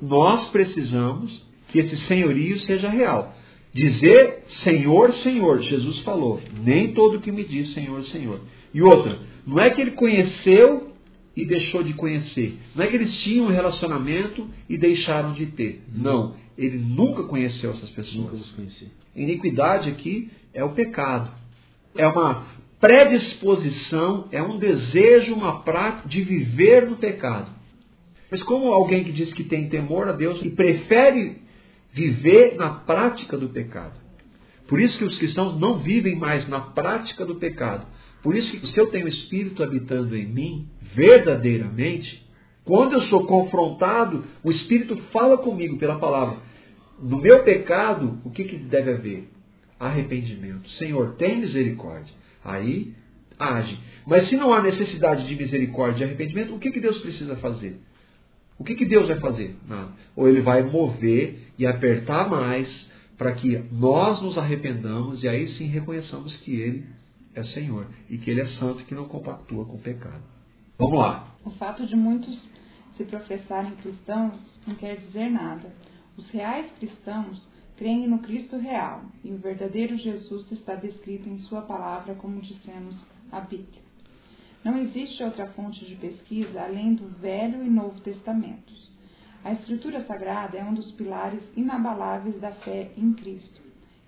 Nós 0.00 0.48
precisamos 0.50 1.42
que 1.68 1.78
esse 1.78 1.96
senhorio 2.06 2.58
seja 2.60 2.88
real. 2.88 3.34
Dizer 3.72 4.44
Senhor, 4.64 5.12
Senhor, 5.22 5.60
Jesus 5.62 6.00
falou, 6.00 6.40
nem 6.64 6.94
todo 6.94 7.20
que 7.20 7.30
me 7.30 7.44
diz 7.44 7.72
Senhor, 7.74 8.02
Senhor. 8.06 8.40
E 8.72 8.82
outra, 8.82 9.18
não 9.46 9.60
é 9.60 9.70
que 9.70 9.80
ele 9.80 9.92
conheceu 9.92 10.92
e 11.36 11.44
deixou 11.44 11.82
de 11.82 11.92
conhecer. 11.94 12.58
Não 12.74 12.84
é 12.84 12.88
que 12.88 12.96
eles 12.96 13.16
tinham 13.18 13.46
um 13.46 13.50
relacionamento 13.50 14.48
e 14.68 14.76
deixaram 14.76 15.34
de 15.34 15.46
ter. 15.46 15.82
Não. 15.92 16.34
Ele 16.56 16.78
nunca 16.78 17.22
conheceu 17.24 17.70
essas 17.70 17.90
pessoas. 17.90 18.52
Iniquidade 19.14 19.88
aqui 19.88 20.30
é 20.52 20.64
o 20.64 20.72
pecado. 20.72 21.30
É 21.94 22.06
uma 22.06 22.46
predisposição, 22.80 24.26
é 24.32 24.42
um 24.42 24.58
desejo, 24.58 25.34
uma 25.34 25.60
prática 25.60 26.08
de 26.08 26.22
viver 26.22 26.88
no 26.88 26.96
pecado. 26.96 27.57
Mas 28.30 28.42
como 28.42 28.72
alguém 28.72 29.04
que 29.04 29.12
diz 29.12 29.32
que 29.32 29.44
tem 29.44 29.68
temor 29.68 30.08
a 30.08 30.12
Deus 30.12 30.40
e 30.44 30.50
prefere 30.50 31.38
viver 31.92 32.56
na 32.56 32.70
prática 32.70 33.36
do 33.36 33.48
pecado. 33.48 33.98
Por 34.68 34.78
isso 34.78 34.98
que 34.98 35.04
os 35.04 35.18
cristãos 35.18 35.58
não 35.58 35.78
vivem 35.78 36.14
mais 36.14 36.46
na 36.48 36.60
prática 36.60 37.24
do 37.24 37.36
pecado. 37.36 37.86
Por 38.22 38.36
isso 38.36 38.50
que 38.52 38.66
se 38.66 38.78
eu 38.78 38.88
tenho 38.88 39.06
o 39.06 39.08
Espírito 39.08 39.62
habitando 39.62 40.14
em 40.14 40.26
mim, 40.26 40.68
verdadeiramente, 40.94 42.26
quando 42.64 42.92
eu 42.92 43.02
sou 43.04 43.26
confrontado, 43.26 44.24
o 44.44 44.50
Espírito 44.50 44.96
fala 45.12 45.38
comigo 45.38 45.78
pela 45.78 45.98
palavra. 45.98 46.38
No 47.00 47.18
meu 47.18 47.42
pecado, 47.44 48.20
o 48.24 48.30
que, 48.30 48.44
que 48.44 48.56
deve 48.56 48.92
haver? 48.92 49.28
Arrependimento. 49.80 50.68
Senhor, 50.72 51.14
tem 51.14 51.38
misericórdia. 51.38 52.12
Aí 52.44 52.92
age. 53.38 53.78
Mas 54.06 54.28
se 54.28 54.36
não 54.36 54.52
há 54.52 54.60
necessidade 54.60 55.26
de 55.26 55.34
misericórdia 55.36 56.04
e 56.04 56.08
arrependimento, 56.08 56.54
o 56.54 56.58
que, 56.58 56.72
que 56.72 56.80
Deus 56.80 56.98
precisa 56.98 57.36
fazer? 57.36 57.80
O 58.58 58.64
que, 58.64 58.74
que 58.74 58.86
Deus 58.86 59.08
vai 59.08 59.20
fazer? 59.20 59.56
Nada. 59.68 59.92
Ou 60.16 60.28
ele 60.28 60.40
vai 60.40 60.62
mover 60.62 61.52
e 61.58 61.66
apertar 61.66 62.28
mais 62.28 62.68
para 63.16 63.32
que 63.32 63.58
nós 63.72 64.22
nos 64.22 64.38
arrependamos 64.38 65.22
e 65.22 65.28
aí 65.28 65.48
sim 65.54 65.66
reconheçamos 65.66 66.36
que 66.38 66.54
Ele 66.54 66.86
é 67.34 67.42
Senhor 67.42 67.86
e 68.08 68.16
que 68.16 68.30
Ele 68.30 68.40
é 68.40 68.48
santo 68.58 68.80
e 68.80 68.84
que 68.84 68.94
não 68.94 69.08
compactua 69.08 69.64
com 69.64 69.76
o 69.76 69.80
pecado. 69.80 70.22
Vamos 70.78 70.98
lá. 70.98 71.34
O 71.44 71.50
fato 71.50 71.84
de 71.86 71.96
muitos 71.96 72.36
se 72.96 73.04
professarem 73.04 73.72
cristãos 73.76 74.34
não 74.66 74.74
quer 74.76 74.96
dizer 74.96 75.28
nada. 75.30 75.72
Os 76.16 76.28
reais 76.30 76.70
cristãos 76.78 77.46
creem 77.76 78.08
no 78.08 78.18
Cristo 78.18 78.56
real 78.56 79.02
e 79.24 79.32
o 79.32 79.38
verdadeiro 79.38 79.96
Jesus 79.96 80.50
está 80.52 80.74
descrito 80.74 81.28
em 81.28 81.38
Sua 81.40 81.62
palavra, 81.62 82.14
como 82.14 82.40
dissemos 82.40 82.94
a 83.30 83.40
Bíblia. 83.40 83.87
Não 84.68 84.76
existe 84.76 85.24
outra 85.24 85.46
fonte 85.52 85.82
de 85.86 85.94
pesquisa 85.96 86.60
além 86.60 86.94
do 86.94 87.08
Velho 87.20 87.64
e 87.64 87.70
Novo 87.70 87.98
Testamentos. 88.02 88.92
A 89.42 89.54
Escritura 89.54 90.04
Sagrada 90.04 90.58
é 90.58 90.62
um 90.62 90.74
dos 90.74 90.92
pilares 90.92 91.40
inabaláveis 91.56 92.38
da 92.38 92.52
fé 92.52 92.90
em 92.94 93.14
Cristo. 93.14 93.62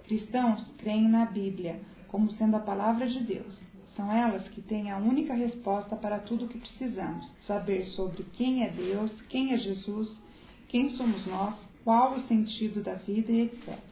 Cristãos 0.04 0.62
creem 0.76 1.08
na 1.08 1.24
Bíblia 1.24 1.80
como 2.08 2.30
sendo 2.32 2.56
a 2.56 2.60
palavra 2.60 3.08
de 3.08 3.20
Deus. 3.20 3.58
São 3.96 4.12
elas 4.12 4.46
que 4.48 4.60
têm 4.60 4.90
a 4.90 4.98
única 4.98 5.32
resposta 5.32 5.96
para 5.96 6.18
tudo 6.18 6.44
o 6.44 6.48
que 6.48 6.58
precisamos: 6.58 7.26
saber 7.46 7.86
sobre 7.96 8.22
quem 8.34 8.62
é 8.62 8.68
Deus, 8.68 9.10
quem 9.30 9.54
é 9.54 9.56
Jesus, 9.56 10.14
quem 10.68 10.90
somos 10.90 11.26
nós, 11.26 11.54
qual 11.82 12.18
o 12.18 12.28
sentido 12.28 12.82
da 12.82 12.96
vida 12.96 13.32
e 13.32 13.44
etc. 13.44 13.89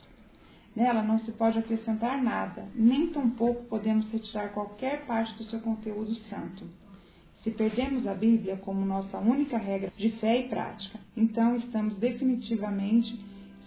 Nela 0.78 1.02
não 1.02 1.18
se 1.18 1.32
pode 1.32 1.58
acrescentar 1.58 2.22
nada, 2.22 2.68
nem 2.72 3.08
tampouco 3.08 3.64
podemos 3.64 4.08
retirar 4.12 4.50
qualquer 4.50 5.06
parte 5.06 5.36
do 5.36 5.42
seu 5.50 5.58
conteúdo 5.58 6.14
santo. 6.30 6.64
Se 7.42 7.50
perdemos 7.50 8.06
a 8.06 8.14
Bíblia 8.14 8.54
como 8.58 8.86
nossa 8.86 9.18
única 9.18 9.58
regra 9.58 9.90
de 9.96 10.10
fé 10.20 10.38
e 10.38 10.42
prática, 10.44 11.00
então 11.16 11.56
estamos 11.56 11.96
definitivamente 11.96 13.12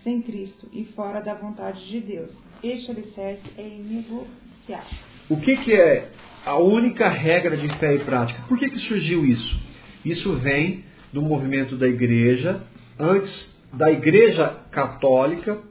sem 0.05 0.21
Cristo 0.21 0.69
e 0.71 0.85
fora 0.95 1.19
da 1.19 1.33
vontade 1.33 1.85
de 1.89 1.99
Deus. 1.99 2.31
Este 2.63 2.91
alicerce 2.91 3.43
é 3.57 3.67
inegociável. 3.67 4.97
O 5.29 5.35
que, 5.35 5.57
que 5.65 5.73
é 5.73 6.11
a 6.45 6.57
única 6.57 7.09
regra 7.09 7.57
de 7.57 7.77
fé 7.77 7.93
e 7.93 8.05
prática? 8.05 8.41
Por 8.47 8.57
que, 8.57 8.69
que 8.69 8.79
surgiu 8.87 9.25
isso? 9.25 9.59
Isso 10.05 10.37
vem 10.37 10.85
do 11.11 11.21
movimento 11.21 11.75
da 11.75 11.89
igreja, 11.89 12.63
antes 12.97 13.51
da 13.73 13.91
igreja 13.91 14.61
católica, 14.71 15.61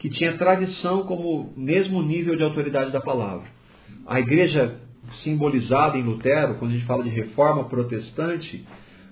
que 0.00 0.08
tinha 0.08 0.36
tradição 0.38 1.02
como 1.04 1.52
mesmo 1.54 2.02
nível 2.02 2.34
de 2.34 2.42
autoridade 2.42 2.90
da 2.90 3.00
palavra. 3.00 3.46
A 4.06 4.18
igreja 4.18 4.80
simbolizada 5.22 5.98
em 5.98 6.02
Lutero, 6.02 6.54
quando 6.54 6.70
a 6.70 6.74
gente 6.74 6.86
fala 6.86 7.04
de 7.04 7.10
reforma 7.10 7.64
protestante, 7.64 8.66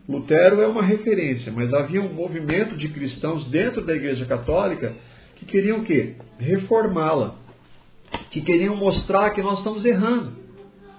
Lutero 0.08 0.62
é 0.62 0.66
uma 0.66 0.82
referência, 0.82 1.52
mas 1.52 1.72
havia 1.74 2.00
um 2.00 2.14
movimento 2.14 2.74
de 2.74 2.88
cristãos 2.88 3.46
dentro 3.50 3.84
da 3.84 3.94
igreja 3.94 4.24
católica 4.24 4.94
que 5.36 5.44
queriam 5.44 5.80
o 5.80 5.84
quê? 5.84 6.16
Reformá-la. 6.38 7.34
Que 8.30 8.40
queriam 8.40 8.74
mostrar 8.74 9.30
que 9.30 9.42
nós 9.42 9.58
estamos 9.58 9.84
errando. 9.84 10.32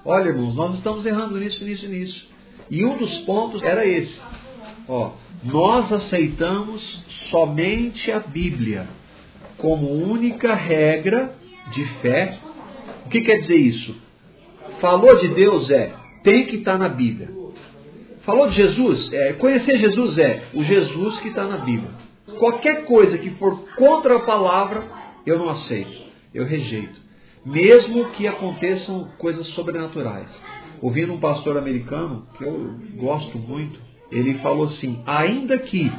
Olha, 0.05 0.29
irmãos, 0.29 0.55
nós 0.55 0.75
estamos 0.75 1.03
errando 1.03 1.37
nisso, 1.39 1.63
nisso 1.63 1.87
nisso. 1.87 2.29
E 2.69 2.85
um 2.85 2.95
dos 2.95 3.17
pontos 3.21 3.63
era 3.63 3.83
esse. 3.87 4.15
Ó, 4.87 5.13
nós 5.43 5.91
aceitamos 5.91 6.81
somente 7.31 8.11
a 8.11 8.19
Bíblia 8.19 8.87
como 9.59 9.91
única 9.91 10.53
regra 10.55 11.33
de 11.71 11.85
fé. 12.01 12.37
O 13.05 13.09
que 13.09 13.21
quer 13.21 13.41
dizer 13.41 13.55
isso? 13.55 13.95
Falou 14.81 15.17
de 15.17 15.29
Deus 15.29 15.69
é, 15.69 15.91
tem 16.23 16.45
que 16.47 16.57
estar 16.57 16.73
tá 16.73 16.77
na 16.77 16.89
Bíblia. 16.89 17.29
Falou 18.25 18.49
de 18.49 18.55
Jesus? 18.55 19.11
É, 19.13 19.33
conhecer 19.33 19.77
Jesus 19.77 20.17
é 20.17 20.43
o 20.53 20.63
Jesus 20.63 21.19
que 21.19 21.29
está 21.29 21.45
na 21.45 21.57
Bíblia. 21.57 21.89
Qualquer 22.37 22.85
coisa 22.85 23.17
que 23.17 23.31
for 23.31 23.59
contra 23.75 24.17
a 24.17 24.19
palavra, 24.19 24.83
eu 25.25 25.37
não 25.37 25.49
aceito, 25.49 25.99
eu 26.33 26.45
rejeito. 26.45 26.99
Mesmo 27.45 28.11
que 28.11 28.27
aconteçam 28.27 29.09
coisas 29.17 29.47
sobrenaturais. 29.47 30.29
Ouvindo 30.81 31.13
um 31.13 31.19
pastor 31.19 31.57
americano, 31.57 32.27
que 32.37 32.43
eu 32.43 32.75
gosto 32.95 33.37
muito, 33.37 33.79
ele 34.11 34.35
falou 34.35 34.65
assim: 34.65 35.01
ainda 35.05 35.57
que 35.57 35.91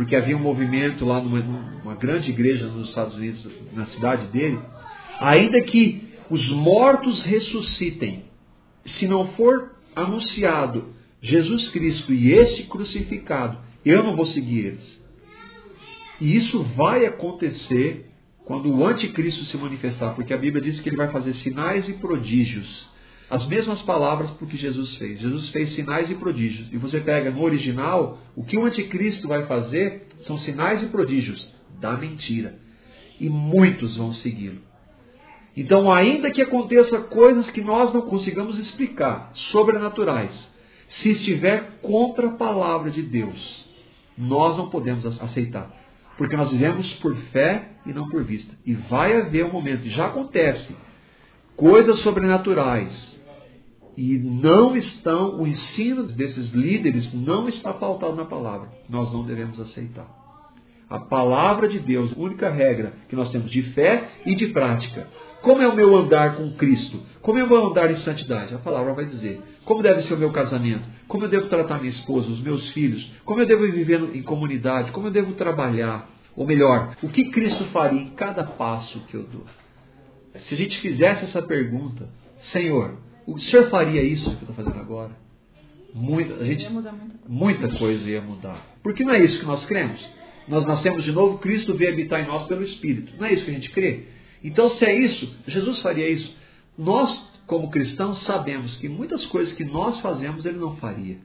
porque 0.00 0.16
havia 0.16 0.34
um 0.34 0.40
movimento 0.40 1.04
lá 1.04 1.20
numa, 1.20 1.40
numa 1.40 1.94
grande 1.94 2.30
igreja 2.30 2.66
nos 2.68 2.88
Estados 2.88 3.16
Unidos, 3.16 3.46
na 3.74 3.84
cidade 3.88 4.28
dele, 4.28 4.58
ainda 5.20 5.60
que 5.60 6.08
os 6.30 6.48
mortos 6.52 7.22
ressuscitem, 7.22 8.24
se 8.98 9.06
não 9.06 9.26
for 9.32 9.72
anunciado 9.94 10.86
Jesus 11.20 11.68
Cristo 11.68 12.14
e 12.14 12.32
este 12.32 12.62
crucificado, 12.62 13.58
eu 13.84 14.02
não 14.02 14.16
vou 14.16 14.24
seguir 14.28 14.68
eles. 14.68 15.00
E 16.18 16.34
isso 16.34 16.62
vai 16.74 17.04
acontecer 17.04 18.06
quando 18.46 18.74
o 18.74 18.86
anticristo 18.86 19.44
se 19.44 19.56
manifestar, 19.58 20.14
porque 20.14 20.32
a 20.32 20.38
Bíblia 20.38 20.64
diz 20.64 20.80
que 20.80 20.88
ele 20.88 20.96
vai 20.96 21.10
fazer 21.10 21.34
sinais 21.34 21.86
e 21.90 21.92
prodígios 21.92 22.88
as 23.30 23.46
mesmas 23.46 23.80
palavras 23.82 24.28
porque 24.32 24.56
Jesus 24.56 24.96
fez. 24.96 25.20
Jesus 25.20 25.50
fez 25.50 25.74
sinais 25.76 26.10
e 26.10 26.16
prodígios. 26.16 26.72
E 26.72 26.76
você 26.76 27.00
pega 27.00 27.30
no 27.30 27.42
original, 27.42 28.18
o 28.34 28.42
que 28.42 28.58
o 28.58 28.64
anticristo 28.64 29.28
vai 29.28 29.46
fazer 29.46 30.08
são 30.26 30.36
sinais 30.40 30.82
e 30.82 30.86
prodígios 30.86 31.46
da 31.80 31.92
mentira. 31.92 32.56
E 33.20 33.28
muitos 33.28 33.96
vão 33.96 34.12
segui-lo. 34.14 34.60
Então, 35.56 35.92
ainda 35.92 36.30
que 36.30 36.42
aconteça 36.42 36.98
coisas 37.02 37.48
que 37.50 37.60
nós 37.60 37.94
não 37.94 38.02
consigamos 38.02 38.58
explicar, 38.58 39.30
sobrenaturais, 39.52 40.32
se 41.00 41.10
estiver 41.10 41.78
contra 41.82 42.28
a 42.28 42.32
palavra 42.32 42.90
de 42.90 43.02
Deus, 43.02 43.64
nós 44.18 44.56
não 44.56 44.70
podemos 44.70 45.06
aceitar. 45.22 45.70
Porque 46.16 46.36
nós 46.36 46.50
vivemos 46.50 46.92
por 46.94 47.14
fé 47.32 47.68
e 47.86 47.92
não 47.92 48.08
por 48.08 48.24
vista. 48.24 48.54
E 48.66 48.74
vai 48.74 49.16
haver 49.16 49.44
um 49.44 49.52
momento, 49.52 49.88
já 49.88 50.06
acontece, 50.06 50.74
coisas 51.56 52.00
sobrenaturais, 52.00 53.09
e 54.02 54.18
não 54.18 54.74
estão, 54.74 55.38
o 55.38 55.46
ensino 55.46 56.04
desses 56.04 56.50
líderes 56.52 57.12
não 57.12 57.50
está 57.50 57.70
pautado 57.70 58.16
na 58.16 58.24
palavra. 58.24 58.70
Nós 58.88 59.12
não 59.12 59.24
devemos 59.24 59.60
aceitar. 59.60 60.08
A 60.88 61.00
palavra 61.00 61.68
de 61.68 61.78
Deus, 61.80 62.10
única 62.16 62.48
regra 62.48 62.94
que 63.10 63.14
nós 63.14 63.30
temos 63.30 63.50
de 63.50 63.60
fé 63.74 64.08
e 64.24 64.34
de 64.34 64.46
prática. 64.54 65.06
Como 65.42 65.60
é 65.60 65.68
o 65.68 65.76
meu 65.76 65.94
andar 65.94 66.36
com 66.36 66.50
Cristo? 66.52 66.98
Como 67.20 67.38
é 67.38 67.44
o 67.44 67.46
meu 67.46 67.66
andar 67.66 67.90
em 67.90 67.98
santidade? 67.98 68.54
A 68.54 68.58
palavra 68.58 68.94
vai 68.94 69.04
dizer. 69.04 69.38
Como 69.66 69.82
deve 69.82 70.00
ser 70.04 70.14
o 70.14 70.18
meu 70.18 70.32
casamento? 70.32 70.88
Como 71.06 71.24
eu 71.24 71.28
devo 71.28 71.48
tratar 71.48 71.76
minha 71.78 71.92
esposa, 71.92 72.30
os 72.30 72.40
meus 72.40 72.72
filhos? 72.72 73.06
Como 73.26 73.42
eu 73.42 73.46
devo 73.46 73.70
viver 73.70 74.00
em 74.14 74.22
comunidade? 74.22 74.92
Como 74.92 75.08
eu 75.08 75.12
devo 75.12 75.34
trabalhar? 75.34 76.08
Ou 76.34 76.46
melhor, 76.46 76.96
o 77.02 77.10
que 77.10 77.30
Cristo 77.30 77.66
faria 77.66 78.00
em 78.00 78.10
cada 78.12 78.44
passo 78.44 78.98
que 79.08 79.14
eu 79.14 79.24
dou? 79.24 79.44
Se 80.48 80.54
a 80.54 80.56
gente 80.56 80.80
fizesse 80.80 81.26
essa 81.26 81.42
pergunta, 81.42 82.08
Senhor, 82.50 83.09
o 83.32 83.40
senhor 83.40 83.70
faria 83.70 84.02
isso 84.02 84.24
que 84.24 84.30
eu 84.30 84.50
estou 84.50 84.54
fazendo 84.54 84.80
agora? 84.80 85.12
Muita, 85.94 86.34
a 86.34 86.44
gente, 86.44 86.66
muita 87.28 87.68
coisa 87.76 88.08
ia 88.08 88.20
mudar. 88.20 88.64
Porque 88.82 89.04
não 89.04 89.12
é 89.12 89.24
isso 89.24 89.40
que 89.40 89.46
nós 89.46 89.64
cremos. 89.66 90.00
Nós 90.46 90.66
nascemos 90.66 91.04
de 91.04 91.12
novo, 91.12 91.38
Cristo 91.38 91.74
veio 91.74 91.92
habitar 91.92 92.20
em 92.20 92.26
nós 92.26 92.46
pelo 92.46 92.62
Espírito. 92.62 93.12
Não 93.18 93.26
é 93.26 93.32
isso 93.32 93.44
que 93.44 93.50
a 93.50 93.54
gente 93.54 93.70
crê? 93.70 94.04
Então, 94.42 94.70
se 94.70 94.84
é 94.84 94.98
isso, 94.98 95.36
Jesus 95.46 95.80
faria 95.80 96.08
isso. 96.08 96.34
Nós, 96.78 97.10
como 97.46 97.70
cristãos, 97.70 98.22
sabemos 98.24 98.76
que 98.76 98.88
muitas 98.88 99.24
coisas 99.26 99.54
que 99.54 99.64
nós 99.64 100.00
fazemos, 100.00 100.44
ele 100.44 100.58
não 100.58 100.76
faria. 100.76 101.18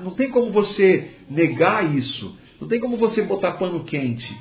Não 0.00 0.12
tem 0.12 0.30
como 0.30 0.50
você 0.50 1.10
negar 1.28 1.94
isso. 1.94 2.36
Não 2.60 2.68
tem 2.68 2.80
como 2.80 2.96
você 2.96 3.22
botar 3.22 3.52
pano 3.52 3.84
quente. 3.84 4.32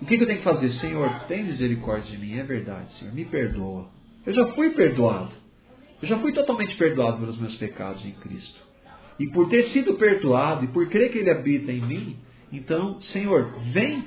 O 0.00 0.06
que, 0.06 0.16
que 0.16 0.22
eu 0.22 0.26
tenho 0.26 0.38
que 0.38 0.44
fazer? 0.44 0.72
Senhor, 0.74 1.10
tem 1.26 1.44
misericórdia 1.44 2.10
de 2.10 2.18
mim, 2.18 2.38
é 2.38 2.44
verdade, 2.44 2.92
Senhor, 2.98 3.12
me 3.12 3.24
perdoa. 3.24 3.88
Eu 4.24 4.32
já 4.32 4.46
fui 4.48 4.70
perdoado. 4.70 5.32
Eu 6.00 6.08
já 6.08 6.18
fui 6.18 6.32
totalmente 6.32 6.76
perdoado 6.76 7.18
pelos 7.18 7.38
meus 7.38 7.56
pecados 7.56 8.04
em 8.04 8.12
Cristo. 8.12 8.60
E 9.18 9.26
por 9.28 9.48
ter 9.48 9.70
sido 9.70 9.94
perdoado 9.94 10.64
e 10.64 10.68
por 10.68 10.88
crer 10.88 11.10
que 11.10 11.18
Ele 11.18 11.30
habita 11.30 11.72
em 11.72 11.80
mim, 11.80 12.16
então, 12.52 13.00
Senhor, 13.12 13.52
vem 13.72 14.04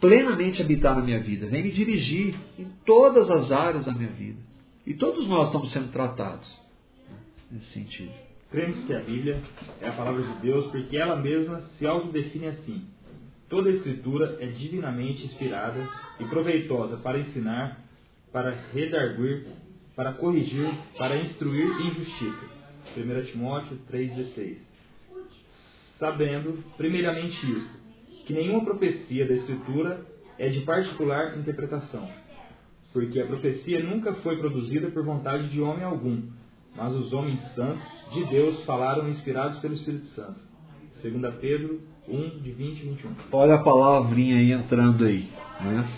plenamente 0.00 0.60
habitar 0.60 0.96
na 0.96 1.02
minha 1.02 1.20
vida, 1.20 1.46
vem 1.46 1.62
me 1.62 1.70
dirigir 1.70 2.34
em 2.58 2.66
todas 2.84 3.30
as 3.30 3.52
áreas 3.52 3.84
da 3.84 3.92
minha 3.92 4.10
vida. 4.10 4.38
E 4.86 4.94
todos 4.94 5.26
nós 5.28 5.46
estamos 5.46 5.72
sendo 5.72 5.92
tratados 5.92 6.46
nesse 7.50 7.66
sentido. 7.72 8.12
Cremos 8.50 8.84
que 8.86 8.94
a 8.94 9.00
Bíblia 9.00 9.42
é 9.80 9.88
a 9.88 9.92
palavra 9.92 10.22
de 10.22 10.34
Deus 10.40 10.70
porque 10.70 10.96
ela 10.96 11.16
mesma 11.16 11.60
se 11.78 11.86
autodefine 11.86 12.48
assim. 12.48 12.84
Toda 13.48 13.68
a 13.68 13.72
Escritura 13.72 14.36
é 14.40 14.46
divinamente 14.46 15.24
inspirada 15.24 15.88
e 16.20 16.24
proveitosa 16.24 16.96
para 16.98 17.18
ensinar, 17.18 17.80
para 18.32 18.50
redarguir, 18.72 19.46
para 19.96 20.12
corrigir, 20.12 20.70
para 20.98 21.16
instruir 21.16 21.68
em 21.80 21.94
justiça. 21.94 22.54
1 22.96 23.24
Timóteo 23.32 23.78
3,16. 23.90 24.56
Sabendo, 25.98 26.62
primeiramente 26.76 27.34
isto, 27.34 27.84
que 28.26 28.32
nenhuma 28.32 28.64
profecia 28.64 29.26
da 29.26 29.34
Escritura 29.34 30.04
é 30.38 30.48
de 30.48 30.60
particular 30.60 31.38
interpretação, 31.38 32.08
porque 32.92 33.20
a 33.20 33.26
profecia 33.26 33.82
nunca 33.82 34.14
foi 34.14 34.36
produzida 34.36 34.90
por 34.90 35.04
vontade 35.04 35.48
de 35.48 35.60
homem 35.60 35.84
algum, 35.84 36.22
mas 36.76 36.92
os 36.92 37.12
homens 37.12 37.40
santos 37.54 37.86
de 38.12 38.24
Deus 38.26 38.64
falaram 38.64 39.08
inspirados 39.08 39.60
pelo 39.60 39.74
Espírito 39.74 40.06
Santo. 40.08 40.40
2 41.02 41.34
Pedro 41.40 41.80
1, 42.08 42.42
de 42.42 42.50
20 42.50 42.78
e 42.78 42.88
21. 42.88 43.10
Olha 43.32 43.54
a 43.54 43.62
palavrinha 43.62 44.36
aí 44.36 44.52
entrando 44.52 45.04
aí. 45.04 45.28
Né? 45.60 45.88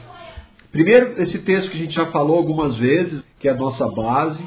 Primeiro, 0.72 1.22
esse 1.22 1.38
texto 1.38 1.70
que 1.70 1.76
a 1.76 1.80
gente 1.80 1.94
já 1.94 2.10
falou 2.10 2.36
algumas 2.36 2.76
vezes, 2.76 3.22
que 3.38 3.48
é 3.48 3.52
a 3.52 3.56
nossa 3.56 3.86
base. 3.88 4.42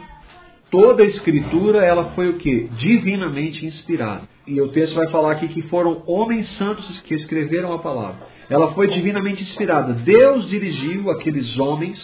Toda 0.71 1.01
a 1.01 1.05
escritura, 1.05 1.83
ela 1.83 2.11
foi 2.11 2.29
o 2.29 2.37
que? 2.37 2.69
Divinamente 2.77 3.65
inspirada. 3.65 4.21
E 4.45 4.59
o 4.61 4.69
texto 4.69 4.95
vai 4.95 5.09
falar 5.09 5.33
aqui 5.33 5.47
que 5.47 5.63
foram 5.63 6.03
homens 6.05 6.47
santos 6.57 6.99
que 7.01 7.13
escreveram 7.15 7.73
a 7.73 7.79
palavra. 7.79 8.27
Ela 8.49 8.73
foi 8.73 8.87
divinamente 8.87 9.43
inspirada. 9.43 9.93
Deus 9.93 10.47
dirigiu 10.49 11.09
aqueles 11.11 11.57
homens, 11.57 11.99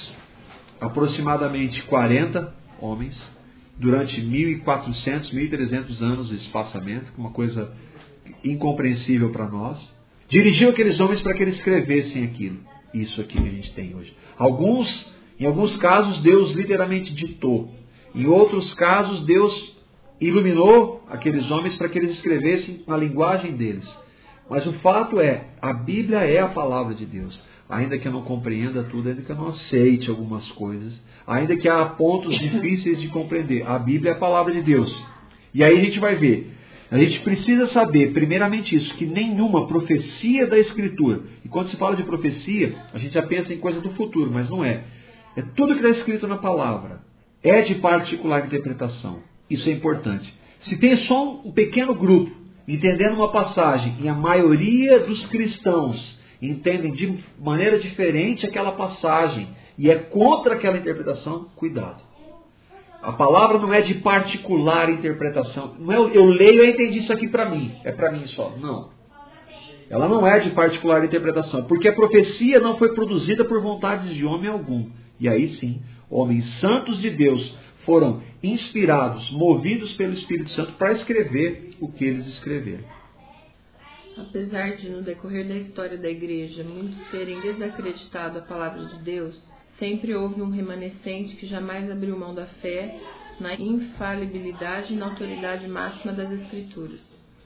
aproximadamente 0.79 1.81
40 1.83 2.53
homens, 2.79 3.15
durante 3.77 4.21
1400, 4.21 5.31
1300 5.31 6.01
anos 6.01 6.29
de 6.29 6.35
espaçamento, 6.35 7.11
uma 7.17 7.31
coisa 7.31 7.73
incompreensível 8.43 9.31
para 9.31 9.47
nós. 9.47 9.77
Dirigiu 10.29 10.69
aqueles 10.69 10.99
homens 10.99 11.21
para 11.21 11.33
que 11.33 11.43
eles 11.43 11.55
escrevessem 11.55 12.23
aquilo, 12.23 12.59
isso 12.93 13.19
aqui 13.21 13.39
que 13.39 13.47
a 13.47 13.51
gente 13.51 13.73
tem 13.73 13.95
hoje. 13.95 14.15
Alguns, 14.37 14.87
em 15.39 15.45
alguns 15.45 15.75
casos, 15.77 16.21
Deus 16.21 16.51
literalmente 16.51 17.13
ditou. 17.13 17.69
Em 18.13 18.25
outros 18.25 18.73
casos, 18.75 19.25
Deus 19.25 19.75
iluminou 20.19 21.03
aqueles 21.09 21.49
homens 21.51 21.75
para 21.75 21.89
que 21.89 21.99
eles 21.99 22.15
escrevessem 22.15 22.83
na 22.87 22.95
linguagem 22.95 23.53
deles. 23.53 23.85
Mas 24.49 24.65
o 24.65 24.73
fato 24.73 25.19
é, 25.19 25.47
a 25.61 25.73
Bíblia 25.73 26.19
é 26.19 26.39
a 26.39 26.47
palavra 26.47 26.93
de 26.93 27.05
Deus. 27.05 27.37
Ainda 27.67 27.97
que 27.97 28.07
eu 28.07 28.11
não 28.11 28.21
compreenda 28.21 28.83
tudo, 28.83 29.09
ainda 29.09 29.23
que 29.23 29.29
eu 29.29 29.35
não 29.35 29.49
aceite 29.49 30.09
algumas 30.09 30.49
coisas, 30.51 30.93
ainda 31.25 31.57
que 31.57 31.67
há 31.67 31.83
pontos 31.85 32.37
difíceis 32.37 33.01
de 33.01 33.07
compreender, 33.07 33.67
a 33.67 33.79
Bíblia 33.79 34.11
é 34.11 34.13
a 34.13 34.19
palavra 34.19 34.53
de 34.53 34.61
Deus. 34.61 35.03
E 35.53 35.63
aí 35.63 35.79
a 35.79 35.81
gente 35.81 35.99
vai 35.99 36.15
ver, 36.15 36.55
a 36.91 36.97
gente 36.97 37.19
precisa 37.21 37.67
saber, 37.69 38.13
primeiramente, 38.13 38.75
isso, 38.75 38.93
que 38.95 39.05
nenhuma 39.05 39.67
profecia 39.67 40.45
da 40.45 40.59
Escritura, 40.59 41.21
e 41.43 41.49
quando 41.49 41.69
se 41.69 41.77
fala 41.77 41.95
de 41.95 42.03
profecia, 42.03 42.75
a 42.93 42.99
gente 42.99 43.13
já 43.13 43.23
pensa 43.23 43.51
em 43.51 43.57
coisa 43.57 43.81
do 43.81 43.89
futuro, 43.91 44.29
mas 44.31 44.49
não 44.49 44.63
é. 44.63 44.83
É 45.35 45.41
tudo 45.55 45.75
que 45.75 45.85
está 45.85 45.99
escrito 45.99 46.27
na 46.27 46.37
palavra. 46.37 46.99
É 47.43 47.61
de 47.61 47.75
particular 47.75 48.45
interpretação. 48.45 49.19
Isso 49.49 49.67
é 49.69 49.71
importante. 49.71 50.33
Se 50.61 50.77
tem 50.77 50.97
só 51.05 51.41
um 51.45 51.51
pequeno 51.51 51.93
grupo 51.93 52.31
entendendo 52.67 53.15
uma 53.15 53.31
passagem 53.31 53.95
e 53.99 54.09
a 54.09 54.13
maioria 54.13 54.99
dos 54.99 55.25
cristãos 55.27 56.17
entendem 56.41 56.91
de 56.93 57.19
maneira 57.39 57.77
diferente 57.79 58.45
aquela 58.45 58.71
passagem 58.71 59.47
e 59.77 59.89
é 59.89 59.95
contra 59.95 60.55
aquela 60.55 60.77
interpretação, 60.77 61.47
cuidado. 61.55 62.01
A 63.01 63.11
palavra 63.11 63.59
não 63.59 63.71
é 63.71 63.81
de 63.81 63.95
particular 63.95 64.89
interpretação. 64.89 65.75
Não 65.77 65.93
é 65.93 66.17
eu 66.17 66.25
leio 66.25 66.65
e 66.65 66.71
entendi 66.71 66.99
isso 66.99 67.13
aqui 67.13 67.27
para 67.27 67.47
mim. 67.47 67.71
É 67.83 67.91
para 67.91 68.11
mim 68.11 68.25
só. 68.27 68.53
Não. 68.59 68.89
Ela 69.89 70.07
não 70.07 70.25
é 70.25 70.39
de 70.39 70.49
particular 70.51 71.05
interpretação. 71.05 71.65
Porque 71.65 71.87
a 71.87 71.93
profecia 71.93 72.59
não 72.59 72.77
foi 72.77 72.95
produzida 72.95 73.45
por 73.45 73.61
vontades 73.61 74.11
de 74.15 74.25
homem 74.25 74.49
algum. 74.49 74.89
E 75.19 75.27
aí 75.29 75.55
sim, 75.57 75.81
homens 76.09 76.45
santos 76.59 77.01
de 77.01 77.09
Deus 77.11 77.55
foram 77.85 78.21
inspirados, 78.41 79.29
movidos 79.31 79.93
pelo 79.93 80.13
Espírito 80.13 80.49
Santo 80.51 80.73
para 80.73 80.93
escrever 80.93 81.75
o 81.79 81.91
que 81.91 82.05
eles 82.05 82.25
escreveram. 82.27 82.83
Apesar 84.17 84.77
de, 84.77 84.89
no 84.89 85.01
decorrer 85.01 85.47
da 85.47 85.55
história 85.55 85.97
da 85.97 86.09
igreja, 86.09 86.63
muitos 86.63 86.97
terem 87.11 87.39
desacreditado 87.41 88.39
a 88.39 88.41
palavra 88.41 88.85
de 88.85 89.03
Deus, 89.03 89.35
sempre 89.77 90.15
houve 90.15 90.41
um 90.41 90.49
remanescente 90.49 91.35
que 91.35 91.47
jamais 91.47 91.89
abriu 91.91 92.17
mão 92.17 92.33
da 92.33 92.45
fé 92.45 92.97
na 93.39 93.55
infalibilidade 93.55 94.93
e 94.93 94.95
na 94.95 95.07
autoridade 95.07 95.67
máxima 95.67 96.13
das 96.13 96.31
Escrituras. 96.31 97.01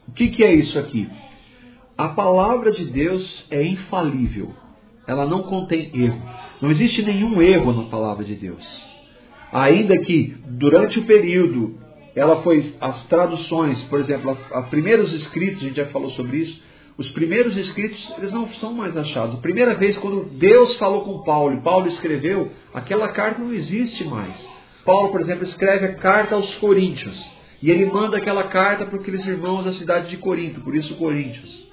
O 0.08 0.12
que, 0.12 0.30
que 0.30 0.44
é 0.44 0.54
isso 0.54 0.78
aqui? 0.78 1.10
A 1.98 2.10
palavra 2.10 2.72
de 2.72 2.86
Deus 2.86 3.48
é 3.50 3.64
infalível. 3.64 4.54
Ela 5.10 5.26
não 5.26 5.42
contém 5.42 5.90
erro. 5.92 6.22
Não 6.62 6.70
existe 6.70 7.02
nenhum 7.02 7.42
erro 7.42 7.74
na 7.74 7.90
palavra 7.90 8.24
de 8.24 8.36
Deus. 8.36 8.64
Ainda 9.52 9.98
que 9.98 10.36
durante 10.46 11.00
o 11.00 11.06
período 11.06 11.80
ela 12.16 12.44
foi 12.44 12.76
as 12.80 13.08
traduções, 13.08 13.82
por 13.86 14.00
exemplo, 14.00 14.38
os 14.56 14.68
primeiros 14.68 15.12
escritos, 15.14 15.64
a 15.64 15.66
gente 15.66 15.78
já 15.78 15.88
falou 15.88 16.12
sobre 16.12 16.38
isso, 16.38 16.62
os 16.96 17.10
primeiros 17.10 17.58
escritos 17.58 17.98
eles 18.20 18.32
não 18.32 18.48
são 18.56 18.72
mais 18.72 18.96
achados. 18.96 19.34
A 19.34 19.42
primeira 19.42 19.74
vez 19.74 19.98
quando 19.98 20.30
Deus 20.38 20.78
falou 20.78 21.02
com 21.02 21.24
Paulo 21.24 21.56
e 21.56 21.62
Paulo 21.64 21.88
escreveu, 21.88 22.52
aquela 22.72 23.08
carta 23.08 23.42
não 23.42 23.52
existe 23.52 24.04
mais. 24.04 24.36
Paulo, 24.86 25.10
por 25.10 25.22
exemplo, 25.22 25.44
escreve 25.46 25.88
a 25.88 25.96
carta 25.96 26.36
aos 26.36 26.54
Coríntios 26.58 27.20
e 27.64 27.72
ele 27.72 27.88
manda 27.88 28.18
aquela 28.18 28.44
carta 28.44 28.86
para 28.86 29.00
aqueles 29.00 29.26
irmãos 29.26 29.64
da 29.64 29.74
cidade 29.74 30.12
de 30.12 30.18
Corinto, 30.18 30.62
por 30.62 30.76
isso 30.76 30.94
Coríntios. 30.98 31.69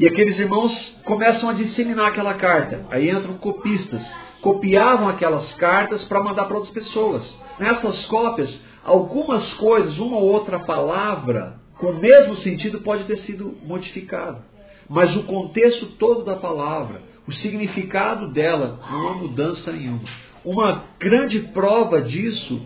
E 0.00 0.08
aqueles 0.08 0.36
irmãos 0.36 0.72
começam 1.04 1.48
a 1.48 1.52
disseminar 1.52 2.08
aquela 2.08 2.34
carta. 2.34 2.86
Aí 2.90 3.08
entram 3.08 3.36
copistas 3.36 4.02
copiavam 4.40 5.08
aquelas 5.08 5.52
cartas 5.54 6.02
para 6.04 6.22
mandar 6.22 6.44
para 6.44 6.56
outras 6.56 6.72
pessoas. 6.74 7.22
Nessas 7.58 8.04
cópias, 8.06 8.50
algumas 8.84 9.52
coisas, 9.54 9.98
uma 9.98 10.16
ou 10.16 10.24
outra 10.24 10.58
palavra 10.60 11.60
com 11.78 11.88
o 11.88 11.98
mesmo 11.98 12.36
sentido 12.38 12.80
pode 12.80 13.04
ter 13.04 13.18
sido 13.20 13.56
modificado. 13.64 14.42
Mas 14.88 15.14
o 15.16 15.22
contexto 15.22 15.86
todo 15.98 16.24
da 16.24 16.36
palavra, 16.36 17.02
o 17.26 17.32
significado 17.32 18.32
dela, 18.32 18.80
não 18.90 19.08
há 19.08 19.14
mudança 19.14 19.72
nenhuma. 19.72 20.00
Uma 20.44 20.84
grande 20.98 21.38
prova 21.54 22.02
disso 22.02 22.60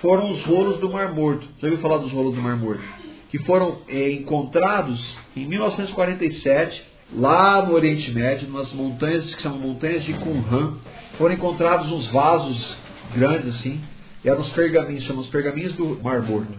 foram 0.00 0.30
os 0.32 0.44
rolos 0.44 0.80
do 0.80 0.90
Mar 0.90 1.14
Morto. 1.14 1.46
Já 1.60 1.68
ouviu 1.68 1.82
falar 1.82 1.98
dos 1.98 2.12
rolos 2.12 2.34
do 2.34 2.40
Mar 2.40 2.56
Morto? 2.56 2.82
Que 3.28 3.38
foram 3.40 3.78
é, 3.88 4.10
encontrados 4.12 4.98
em 5.36 5.46
1947, 5.46 6.82
lá 7.14 7.64
no 7.66 7.74
Oriente 7.74 8.10
Médio, 8.10 8.48
nas 8.50 8.72
montanhas 8.72 9.34
que 9.34 9.42
são 9.42 9.58
montanhas 9.58 10.04
de 10.04 10.14
Qumran, 10.14 10.74
foram 11.16 11.34
encontrados 11.34 11.90
uns 11.90 12.10
vasos 12.10 12.76
grandes 13.14 13.54
assim, 13.56 13.80
eram 14.24 14.40
os 14.40 14.50
pergaminhos, 14.52 15.04
chamam 15.04 15.22
os 15.22 15.28
pergaminhos 15.28 15.72
do 15.74 16.00
Mar 16.02 16.22
Morto. 16.22 16.52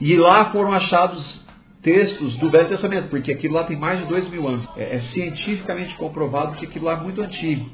E 0.00 0.16
lá 0.16 0.46
foram 0.46 0.72
achados 0.72 1.44
textos 1.82 2.36
do 2.36 2.50
Velho 2.50 2.68
Testamento, 2.68 3.08
porque 3.08 3.32
aquilo 3.32 3.54
lá 3.54 3.64
tem 3.64 3.76
mais 3.76 4.00
de 4.00 4.06
dois 4.06 4.28
mil 4.30 4.46
anos. 4.46 4.66
É, 4.76 4.96
é 4.96 5.00
cientificamente 5.12 5.94
comprovado 5.96 6.56
que 6.56 6.66
aquilo 6.66 6.86
lá 6.86 6.94
é 6.94 7.00
muito 7.00 7.20
antigo. 7.20 7.68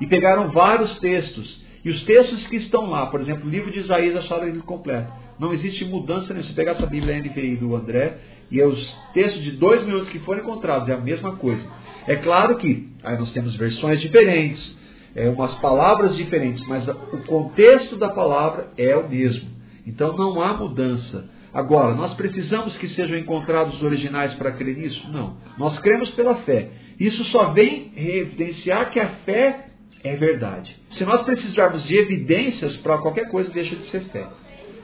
E 0.00 0.06
pegaram 0.06 0.48
vários 0.48 0.98
textos. 0.98 1.66
E 1.84 1.90
os 1.90 2.02
textos 2.04 2.46
que 2.48 2.56
estão 2.56 2.90
lá, 2.90 3.06
por 3.06 3.20
exemplo, 3.20 3.46
o 3.46 3.50
livro 3.50 3.70
de 3.70 3.80
Isaías 3.80 4.16
acharam 4.16 4.46
ele 4.48 4.60
completo. 4.60 5.12
Não 5.38 5.52
existe 5.52 5.84
mudança 5.84 6.32
nenhuma. 6.32 6.48
Se 6.48 6.54
pegar 6.54 6.72
essa 6.72 6.86
Bíblia 6.86 7.18
NVI 7.18 7.56
do 7.56 7.74
André 7.76 8.18
e 8.50 8.62
os 8.62 8.96
textos 9.14 9.42
de 9.42 9.52
dois 9.52 9.84
minutos 9.84 10.08
que 10.08 10.18
foram 10.20 10.42
encontrados, 10.42 10.88
é 10.88 10.92
a 10.92 10.98
mesma 10.98 11.36
coisa. 11.36 11.64
É 12.06 12.16
claro 12.16 12.56
que 12.56 12.88
aí 13.04 13.18
nós 13.18 13.30
temos 13.32 13.54
versões 13.56 14.00
diferentes, 14.00 14.76
é, 15.14 15.28
umas 15.28 15.54
palavras 15.56 16.16
diferentes, 16.16 16.66
mas 16.66 16.86
o 16.88 17.18
contexto 17.26 17.96
da 17.96 18.08
palavra 18.08 18.68
é 18.76 18.96
o 18.96 19.08
mesmo. 19.08 19.48
Então 19.86 20.16
não 20.16 20.40
há 20.40 20.54
mudança. 20.54 21.28
Agora, 21.52 21.94
nós 21.94 22.14
precisamos 22.14 22.76
que 22.76 22.88
sejam 22.90 23.16
encontrados 23.16 23.76
os 23.76 23.82
originais 23.82 24.34
para 24.34 24.52
crer 24.52 24.76
nisso? 24.76 25.10
Não. 25.10 25.38
Nós 25.56 25.78
cremos 25.80 26.10
pela 26.10 26.36
fé. 26.42 26.68
Isso 27.00 27.24
só 27.26 27.52
vem 27.52 27.92
evidenciar 27.96 28.90
que 28.90 29.00
a 29.00 29.08
fé 29.24 29.66
é 30.04 30.14
verdade. 30.16 30.74
Se 30.92 31.04
nós 31.04 31.22
precisarmos 31.22 31.82
de 31.84 31.96
evidências 31.96 32.76
para 32.78 32.98
qualquer 32.98 33.28
coisa, 33.30 33.50
deixa 33.50 33.74
de 33.76 33.90
ser 33.90 34.00
fé. 34.04 34.26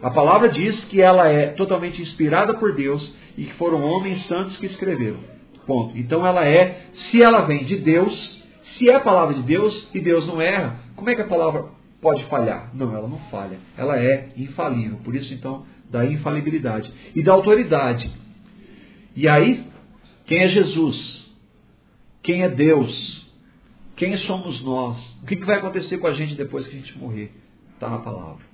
A 0.02 0.10
palavra 0.10 0.48
diz 0.48 0.84
que 0.84 1.00
ela 1.00 1.28
é 1.28 1.48
totalmente 1.48 2.00
inspirada 2.00 2.54
por 2.54 2.74
Deus 2.74 3.12
e 3.36 3.44
que 3.44 3.54
foram 3.54 3.82
homens 3.82 4.26
santos 4.26 4.56
que 4.58 4.66
escreveram. 4.66 5.18
Ponto. 5.66 5.96
Então 5.96 6.26
ela 6.26 6.46
é, 6.46 6.88
se 7.10 7.22
ela 7.22 7.42
vem 7.42 7.64
de 7.64 7.78
Deus, 7.78 8.12
se 8.76 8.88
é 8.88 8.96
a 8.96 9.00
palavra 9.00 9.34
de 9.34 9.42
Deus 9.42 9.88
e 9.94 10.00
Deus 10.00 10.26
não 10.26 10.40
erra, 10.40 10.78
como 10.94 11.08
é 11.08 11.14
que 11.14 11.22
a 11.22 11.26
palavra 11.26 11.64
pode 12.00 12.24
falhar? 12.24 12.70
Não, 12.74 12.94
ela 12.94 13.08
não 13.08 13.18
falha. 13.30 13.58
Ela 13.76 13.98
é 13.98 14.28
infalível. 14.36 14.98
Por 15.02 15.14
isso, 15.14 15.32
então, 15.32 15.64
da 15.90 16.04
infalibilidade 16.04 16.92
e 17.14 17.22
da 17.22 17.32
autoridade. 17.32 18.10
E 19.16 19.28
aí, 19.28 19.64
quem 20.26 20.42
é 20.42 20.48
Jesus? 20.48 21.24
Quem 22.22 22.42
é 22.42 22.48
Deus? 22.48 23.24
Quem 23.96 24.16
somos 24.18 24.62
nós? 24.62 24.98
O 25.22 25.26
que 25.26 25.36
vai 25.36 25.56
acontecer 25.56 25.98
com 25.98 26.06
a 26.06 26.12
gente 26.12 26.34
depois 26.34 26.66
que 26.66 26.76
a 26.76 26.80
gente 26.80 26.98
morrer? 26.98 27.32
Está 27.74 27.88
na 27.88 27.98
palavra. 27.98 28.53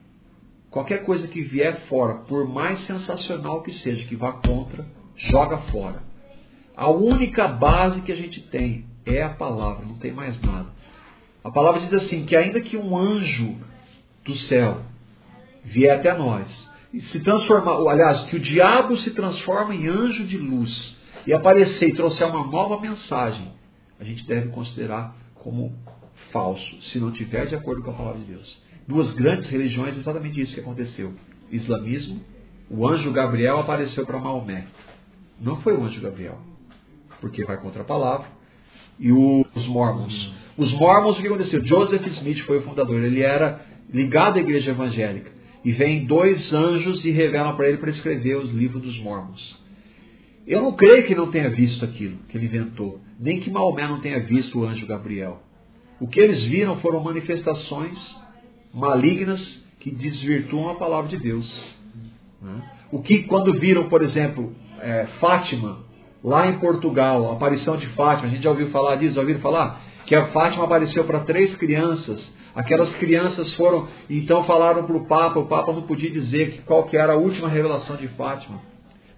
Qualquer 0.70 1.04
coisa 1.04 1.26
que 1.26 1.42
vier 1.42 1.86
fora, 1.88 2.14
por 2.28 2.48
mais 2.48 2.86
sensacional 2.86 3.62
que 3.62 3.72
seja, 3.80 4.06
que 4.06 4.14
vá 4.14 4.32
contra, 4.32 4.86
joga 5.16 5.58
fora. 5.72 6.02
A 6.76 6.88
única 6.88 7.48
base 7.48 8.00
que 8.02 8.12
a 8.12 8.16
gente 8.16 8.40
tem 8.48 8.84
é 9.04 9.22
a 9.22 9.30
palavra, 9.30 9.84
não 9.84 9.98
tem 9.98 10.12
mais 10.12 10.40
nada. 10.40 10.68
A 11.42 11.50
palavra 11.50 11.80
diz 11.80 11.92
assim: 11.92 12.24
que 12.24 12.36
ainda 12.36 12.60
que 12.60 12.76
um 12.76 12.96
anjo 12.96 13.56
do 14.24 14.36
céu 14.46 14.82
vier 15.64 15.98
até 15.98 16.16
nós 16.16 16.46
e 16.92 17.00
se 17.02 17.20
transformar, 17.20 17.72
aliás, 17.90 18.24
que 18.26 18.36
o 18.36 18.40
diabo 18.40 18.96
se 18.98 19.10
transforma 19.10 19.74
em 19.74 19.88
anjo 19.88 20.24
de 20.24 20.38
luz 20.38 20.96
e 21.26 21.32
aparecer 21.32 21.88
e 21.88 21.94
trouxer 21.94 22.28
uma 22.28 22.46
nova 22.46 22.80
mensagem, 22.80 23.52
a 23.98 24.04
gente 24.04 24.24
deve 24.26 24.48
considerar 24.50 25.14
como 25.34 25.72
falso, 26.32 26.82
se 26.92 26.98
não 26.98 27.10
tiver 27.10 27.46
de 27.46 27.56
acordo 27.56 27.82
com 27.82 27.90
a 27.90 27.94
palavra 27.94 28.20
de 28.20 28.26
Deus. 28.26 28.69
Duas 28.90 29.14
grandes 29.14 29.46
religiões, 29.48 29.96
exatamente 29.96 30.40
isso 30.40 30.52
que 30.52 30.58
aconteceu. 30.58 31.14
islamismo, 31.52 32.20
o 32.68 32.88
anjo 32.88 33.12
Gabriel 33.12 33.60
apareceu 33.60 34.04
para 34.04 34.18
Maomé. 34.18 34.66
Não 35.40 35.60
foi 35.60 35.76
o 35.76 35.84
anjo 35.84 36.00
Gabriel, 36.00 36.38
porque 37.20 37.44
vai 37.44 37.56
contra 37.58 37.82
a 37.82 37.84
palavra. 37.84 38.26
E 38.98 39.12
os 39.12 39.66
mormons. 39.68 40.32
Os 40.58 40.72
mormons, 40.72 41.16
o 41.16 41.20
que 41.22 41.28
aconteceu? 41.28 41.64
Joseph 41.64 42.04
Smith 42.18 42.40
foi 42.46 42.58
o 42.58 42.62
fundador. 42.62 43.00
Ele 43.00 43.22
era 43.22 43.64
ligado 43.94 44.38
à 44.38 44.40
igreja 44.40 44.72
evangélica. 44.72 45.30
E 45.64 45.70
vem 45.70 46.04
dois 46.06 46.52
anjos 46.52 47.04
e 47.04 47.12
revelam 47.12 47.54
para 47.54 47.68
ele 47.68 47.78
para 47.78 47.90
escrever 47.90 48.38
os 48.38 48.50
livros 48.50 48.82
dos 48.82 48.98
mormons. 48.98 49.56
Eu 50.48 50.62
não 50.62 50.72
creio 50.72 51.06
que 51.06 51.14
não 51.14 51.30
tenha 51.30 51.48
visto 51.50 51.84
aquilo 51.84 52.16
que 52.28 52.36
ele 52.36 52.46
inventou, 52.46 53.00
nem 53.20 53.38
que 53.38 53.50
Maomé 53.50 53.86
não 53.86 54.00
tenha 54.00 54.18
visto 54.18 54.58
o 54.58 54.64
anjo 54.64 54.84
Gabriel. 54.84 55.40
O 56.00 56.08
que 56.08 56.18
eles 56.18 56.42
viram 56.48 56.80
foram 56.80 57.04
manifestações 57.04 57.96
malignas 58.72 59.40
que 59.80 59.90
desvirtuam 59.90 60.70
a 60.70 60.74
palavra 60.74 61.08
de 61.08 61.16
Deus. 61.16 61.46
Né? 62.40 62.62
O 62.92 63.02
que, 63.02 63.24
quando 63.24 63.52
viram, 63.58 63.88
por 63.88 64.02
exemplo, 64.02 64.54
é, 64.80 65.06
Fátima, 65.20 65.78
lá 66.22 66.48
em 66.48 66.58
Portugal, 66.58 67.30
a 67.30 67.32
aparição 67.34 67.76
de 67.76 67.86
Fátima, 67.88 68.28
a 68.28 68.30
gente 68.30 68.42
já 68.42 68.50
ouviu 68.50 68.70
falar 68.70 68.96
disso? 68.96 69.14
Já 69.14 69.20
ouviram 69.20 69.40
falar? 69.40 69.80
Que 70.06 70.14
a 70.14 70.26
Fátima 70.28 70.64
apareceu 70.64 71.04
para 71.04 71.20
três 71.20 71.54
crianças. 71.56 72.20
Aquelas 72.54 72.92
crianças 72.96 73.52
foram, 73.54 73.86
então 74.08 74.44
falaram 74.44 74.84
para 74.84 74.96
o 74.96 75.06
Papa, 75.06 75.38
o 75.38 75.46
Papa 75.46 75.72
não 75.72 75.82
podia 75.82 76.10
dizer 76.10 76.52
que, 76.52 76.62
qual 76.62 76.84
que 76.84 76.96
era 76.96 77.12
a 77.12 77.16
última 77.16 77.48
revelação 77.48 77.96
de 77.96 78.08
Fátima. 78.08 78.60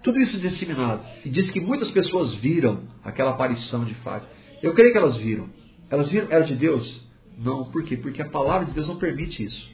Tudo 0.03 0.19
isso 0.19 0.37
disseminado. 0.37 1.01
E 1.25 1.29
diz 1.29 1.49
que 1.49 1.59
muitas 1.59 1.89
pessoas 1.91 2.35
viram 2.35 2.81
aquela 3.03 3.31
aparição 3.31 3.85
de 3.85 3.93
Fátima. 3.95 4.29
Eu 4.61 4.73
creio 4.73 4.91
que 4.91 4.97
elas 4.97 5.17
viram. 5.17 5.47
Elas 5.89 6.09
viram, 6.09 6.27
era 6.29 6.43
de 6.43 6.55
Deus? 6.55 7.01
Não. 7.37 7.65
Por 7.65 7.83
quê? 7.83 7.97
Porque 7.97 8.21
a 8.21 8.29
palavra 8.29 8.65
de 8.65 8.73
Deus 8.73 8.87
não 8.87 8.97
permite 8.97 9.43
isso. 9.43 9.73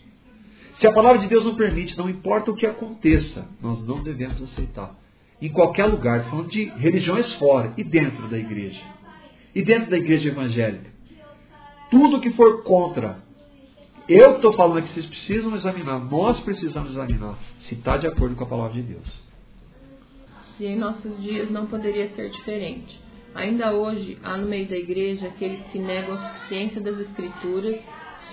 Se 0.80 0.88
a 0.88 0.94
palavra 0.94 1.20
de 1.20 1.28
Deus 1.28 1.44
não 1.44 1.56
permite, 1.56 1.98
não 1.98 2.10
importa 2.10 2.52
o 2.52 2.56
que 2.56 2.66
aconteça, 2.66 3.46
nós 3.62 3.86
não 3.86 4.02
devemos 4.02 4.42
aceitar. 4.42 4.96
Em 5.42 5.50
qualquer 5.50 5.86
lugar, 5.86 6.30
falando 6.30 6.50
de 6.50 6.66
religiões 6.66 7.34
fora 7.36 7.74
e 7.78 7.84
dentro 7.84 8.28
da 8.28 8.38
igreja. 8.38 8.82
E 9.54 9.64
dentro 9.64 9.90
da 9.90 9.98
igreja 9.98 10.30
evangélica. 10.30 10.90
Tudo 11.92 12.22
que 12.22 12.32
for 12.32 12.64
contra. 12.64 13.18
Eu 14.08 14.36
estou 14.36 14.54
falando 14.54 14.84
que 14.84 14.94
vocês 14.94 15.06
precisam 15.06 15.56
examinar, 15.56 16.00
nós 16.00 16.40
precisamos 16.42 16.92
examinar 16.92 17.38
se 17.68 17.76
está 17.76 17.98
de 17.98 18.08
acordo 18.08 18.36
com 18.36 18.44
a 18.44 18.48
palavra 18.48 18.74
de 18.74 18.82
Deus. 18.82 19.30
E 20.60 20.66
em 20.66 20.78
nossos 20.78 21.22
dias 21.22 21.50
não 21.52 21.68
poderia 21.68 22.10
ser 22.16 22.30
diferente. 22.30 23.00
Ainda 23.36 23.74
hoje 23.74 24.18
há 24.24 24.38
no 24.38 24.48
meio 24.48 24.68
da 24.68 24.78
igreja 24.78 25.28
aqueles 25.28 25.62
que 25.72 25.80
negam 25.80 26.16
a 26.16 26.34
suficiência 26.34 26.82
das 26.82 27.00
Escrituras 27.00 27.80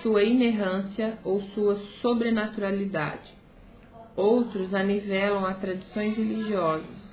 sua 0.03 0.23
inerrância 0.23 1.19
ou 1.25 1.43
sua 1.55 1.81
sobrenaturalidade. 2.01 3.35
Outros 4.17 4.73
a 4.73 4.83
nivelam 4.83 5.45
a 5.45 5.55
tradições 5.55 6.17
religiosas. 6.17 7.07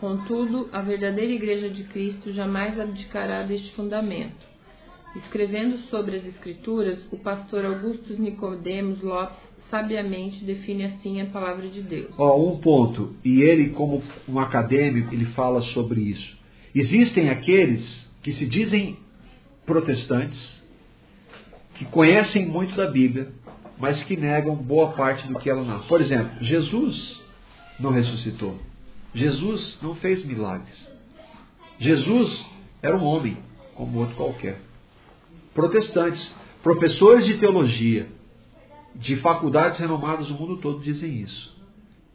Contudo, 0.00 0.68
a 0.72 0.82
verdadeira 0.82 1.32
Igreja 1.32 1.70
de 1.70 1.84
Cristo 1.84 2.32
jamais 2.32 2.78
abdicará 2.78 3.42
deste 3.42 3.72
fundamento. 3.74 4.44
Escrevendo 5.16 5.78
sobre 5.88 6.16
as 6.16 6.26
Escrituras, 6.26 6.98
o 7.10 7.16
pastor 7.16 7.64
Augustus 7.64 8.18
Nicodemos 8.18 9.00
Lopes 9.00 9.38
sabiamente 9.70 10.44
define 10.44 10.84
assim 10.84 11.20
a 11.22 11.26
palavra 11.26 11.66
de 11.68 11.80
Deus. 11.80 12.10
Ó, 12.18 12.36
um 12.38 12.58
ponto, 12.58 13.16
e 13.24 13.40
ele, 13.40 13.70
como 13.70 14.02
um 14.28 14.38
acadêmico, 14.38 15.14
ele 15.14 15.26
fala 15.26 15.62
sobre 15.72 16.00
isso. 16.00 16.43
Existem 16.74 17.30
aqueles 17.30 17.84
que 18.22 18.32
se 18.32 18.46
dizem 18.46 18.98
protestantes, 19.64 20.40
que 21.76 21.84
conhecem 21.84 22.46
muito 22.46 22.74
da 22.74 22.90
Bíblia, 22.90 23.32
mas 23.78 24.02
que 24.04 24.16
negam 24.16 24.54
boa 24.54 24.92
parte 24.92 25.26
do 25.28 25.38
que 25.38 25.48
ela 25.48 25.64
narra. 25.64 25.84
Por 25.84 26.00
exemplo, 26.00 26.42
Jesus 26.44 27.20
não 27.78 27.90
ressuscitou. 27.90 28.58
Jesus 29.14 29.78
não 29.82 29.94
fez 29.96 30.24
milagres. 30.24 30.74
Jesus 31.78 32.44
era 32.82 32.96
um 32.96 33.04
homem, 33.04 33.36
como 33.74 33.98
outro 33.98 34.16
qualquer. 34.16 34.60
Protestantes, 35.54 36.22
professores 36.62 37.26
de 37.26 37.38
teologia, 37.38 38.08
de 38.94 39.16
faculdades 39.16 39.78
renomadas 39.78 40.26
do 40.28 40.34
mundo 40.34 40.58
todo 40.58 40.82
dizem 40.82 41.20
isso. 41.22 41.54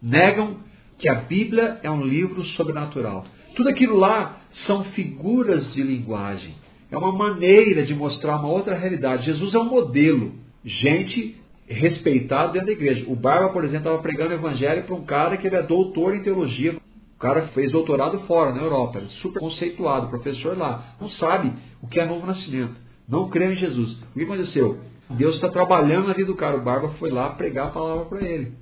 Negam 0.01 0.57
que 0.97 1.09
a 1.09 1.15
Bíblia 1.15 1.79
é 1.83 1.89
um 1.89 2.03
livro 2.03 2.43
sobrenatural. 2.45 3.25
Tudo 3.59 3.71
aquilo 3.71 3.97
lá 3.97 4.37
são 4.65 4.85
figuras 4.85 5.73
de 5.73 5.83
linguagem. 5.83 6.55
É 6.89 6.97
uma 6.97 7.11
maneira 7.11 7.85
de 7.85 7.93
mostrar 7.93 8.37
uma 8.37 8.47
outra 8.47 8.73
realidade. 8.73 9.25
Jesus 9.25 9.53
é 9.53 9.59
um 9.59 9.65
modelo. 9.65 10.31
Gente 10.63 11.35
respeitada 11.67 12.53
dentro 12.53 12.67
da 12.67 12.71
igreja. 12.71 13.03
O 13.09 13.17
Barba, 13.17 13.49
por 13.49 13.65
exemplo, 13.65 13.79
estava 13.79 14.01
pregando 14.01 14.29
o 14.29 14.37
evangelho 14.37 14.85
para 14.85 14.95
um 14.95 15.03
cara 15.03 15.35
que 15.35 15.45
ele 15.45 15.57
é 15.57 15.61
doutor 15.61 16.15
em 16.15 16.23
teologia. 16.23 16.77
O 16.77 17.19
cara 17.19 17.47
fez 17.47 17.73
doutorado 17.73 18.21
fora, 18.21 18.53
na 18.53 18.61
Europa. 18.61 18.97
Ele 18.97 19.07
é 19.07 19.21
super 19.21 19.41
conceituado, 19.41 20.07
professor 20.07 20.57
lá. 20.57 20.95
Não 21.01 21.09
sabe 21.09 21.51
o 21.83 21.87
que 21.89 21.99
é 21.99 22.05
novo 22.05 22.25
nascimento. 22.25 22.75
Não 23.09 23.29
crê 23.29 23.51
em 23.51 23.57
Jesus. 23.57 23.91
O 23.91 24.13
que 24.13 24.23
aconteceu? 24.23 24.79
Deus 25.09 25.35
está 25.35 25.49
trabalhando 25.49 26.07
na 26.07 26.13
vida 26.13 26.27
do 26.27 26.35
cara. 26.37 26.55
O 26.55 26.63
Barba 26.63 26.91
foi 26.97 27.11
lá 27.11 27.31
pregar 27.31 27.67
a 27.67 27.71
palavra 27.71 28.05
para 28.05 28.21
ele. 28.21 28.53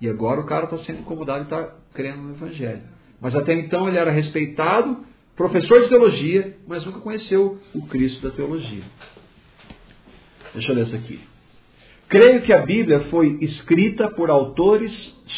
E 0.00 0.08
agora 0.08 0.40
o 0.40 0.46
cara 0.46 0.64
está 0.64 0.78
sendo 0.78 1.02
incomodado 1.02 1.38
e 1.38 1.42
está 1.44 1.72
crendo 1.94 2.22
no 2.22 2.34
evangelho. 2.34 2.91
Mas 3.22 3.36
até 3.36 3.54
então 3.54 3.88
ele 3.88 3.96
era 3.96 4.10
respeitado 4.10 4.98
professor 5.36 5.82
de 5.82 5.88
teologia, 5.88 6.56
mas 6.66 6.84
nunca 6.84 6.98
conheceu 6.98 7.58
o 7.72 7.86
Cristo 7.86 8.20
da 8.28 8.34
teologia. 8.34 8.82
Deixa 10.52 10.72
eu 10.72 10.74
ler 10.74 10.86
isso 10.86 10.96
aqui. 10.96 11.20
Creio 12.08 12.42
que 12.42 12.52
a 12.52 12.60
Bíblia 12.60 13.00
foi 13.10 13.38
escrita 13.40 14.10
por 14.10 14.28
autores 14.28 14.92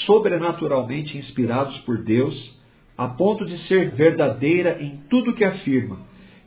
sobrenaturalmente 0.06 1.16
inspirados 1.16 1.76
por 1.80 1.98
Deus, 2.02 2.34
a 2.96 3.06
ponto 3.06 3.44
de 3.44 3.56
ser 3.68 3.90
verdadeira 3.90 4.78
em 4.80 5.02
tudo 5.08 5.34
que 5.34 5.44
afirma, 5.44 5.98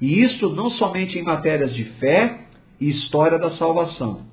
e 0.02 0.24
isso 0.24 0.50
não 0.50 0.72
somente 0.72 1.18
em 1.18 1.24
matérias 1.24 1.74
de 1.74 1.86
fé 2.00 2.48
e 2.80 2.90
história 2.90 3.38
da 3.38 3.52
salvação. 3.52 4.26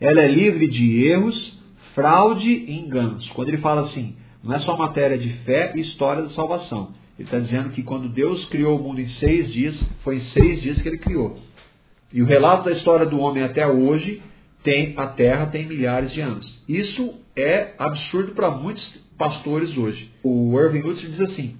Ela 0.00 0.22
é 0.22 0.28
livre 0.28 0.68
de 0.68 1.06
erros, 1.06 1.58
fraude 1.94 2.48
e 2.48 2.78
enganos. 2.78 3.28
Quando 3.30 3.48
ele 3.48 3.58
fala 3.58 3.82
assim, 3.82 4.16
não 4.42 4.54
é 4.54 4.60
só 4.60 4.76
matéria 4.76 5.18
de 5.18 5.30
fé 5.44 5.72
e 5.74 5.80
história 5.80 6.22
da 6.22 6.30
salvação. 6.30 6.94
Ele 7.18 7.28
está 7.28 7.38
dizendo 7.38 7.70
que 7.70 7.82
quando 7.82 8.08
Deus 8.08 8.44
criou 8.46 8.78
o 8.78 8.82
mundo 8.82 9.00
em 9.00 9.08
seis 9.10 9.52
dias, 9.52 9.78
foi 10.02 10.16
em 10.16 10.22
seis 10.30 10.62
dias 10.62 10.80
que 10.80 10.88
ele 10.88 10.98
criou. 10.98 11.38
E 12.12 12.22
o 12.22 12.26
relato 12.26 12.64
da 12.64 12.72
história 12.72 13.06
do 13.06 13.18
homem 13.20 13.42
até 13.42 13.66
hoje 13.66 14.22
tem 14.64 14.94
a 14.96 15.06
Terra 15.06 15.46
tem 15.46 15.66
milhares 15.66 16.12
de 16.12 16.20
anos. 16.20 16.64
Isso 16.68 17.14
é 17.36 17.74
absurdo 17.78 18.32
para 18.32 18.50
muitos 18.50 18.82
pastores 19.18 19.76
hoje. 19.76 20.10
O 20.22 20.58
Irving 20.58 20.80
Lutzer 20.80 21.10
diz 21.10 21.20
assim: 21.20 21.56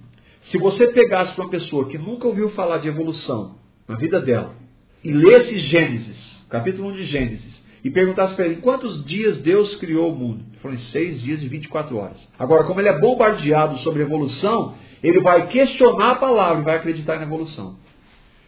se 0.51 0.57
você 0.57 0.87
pegasse 0.87 1.39
uma 1.39 1.49
pessoa 1.49 1.87
que 1.87 1.97
nunca 1.97 2.27
ouviu 2.27 2.49
falar 2.51 2.79
de 2.79 2.87
evolução 2.87 3.55
na 3.87 3.95
vida 3.95 4.19
dela 4.19 4.55
e 5.03 5.11
lesse 5.11 5.59
Gênesis, 5.59 6.17
capítulo 6.49 6.89
1 6.89 6.93
de 6.93 7.05
Gênesis, 7.05 7.60
e 7.83 7.89
perguntasse 7.89 8.35
para 8.35 8.45
ele 8.45 8.55
em 8.55 8.61
quantos 8.61 9.03
dias 9.05 9.39
Deus 9.39 9.75
criou 9.75 10.11
o 10.11 10.15
mundo, 10.15 10.45
ele 10.49 10.59
falou 10.61 10.77
em 10.77 10.81
seis 10.91 11.21
dias 11.21 11.41
e 11.41 11.47
24 11.47 11.97
horas. 11.97 12.17
Agora, 12.37 12.63
como 12.63 12.79
ele 12.79 12.89
é 12.89 12.99
bombardeado 12.99 13.77
sobre 13.79 14.03
evolução, 14.03 14.75
ele 15.01 15.19
vai 15.21 15.47
questionar 15.47 16.11
a 16.11 16.15
palavra 16.15 16.61
e 16.61 16.65
vai 16.65 16.75
acreditar 16.77 17.17
na 17.17 17.23
evolução. 17.23 17.77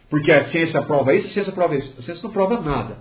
Porque 0.08 0.30
a 0.30 0.48
ciência 0.50 0.80
prova 0.82 1.14
isso, 1.14 1.28
a 1.28 1.32
ciência 1.32 1.52
prova 1.52 1.74
isso. 1.74 1.92
A 1.98 2.02
ciência 2.02 2.22
não 2.22 2.30
prova 2.30 2.60
nada. 2.60 2.98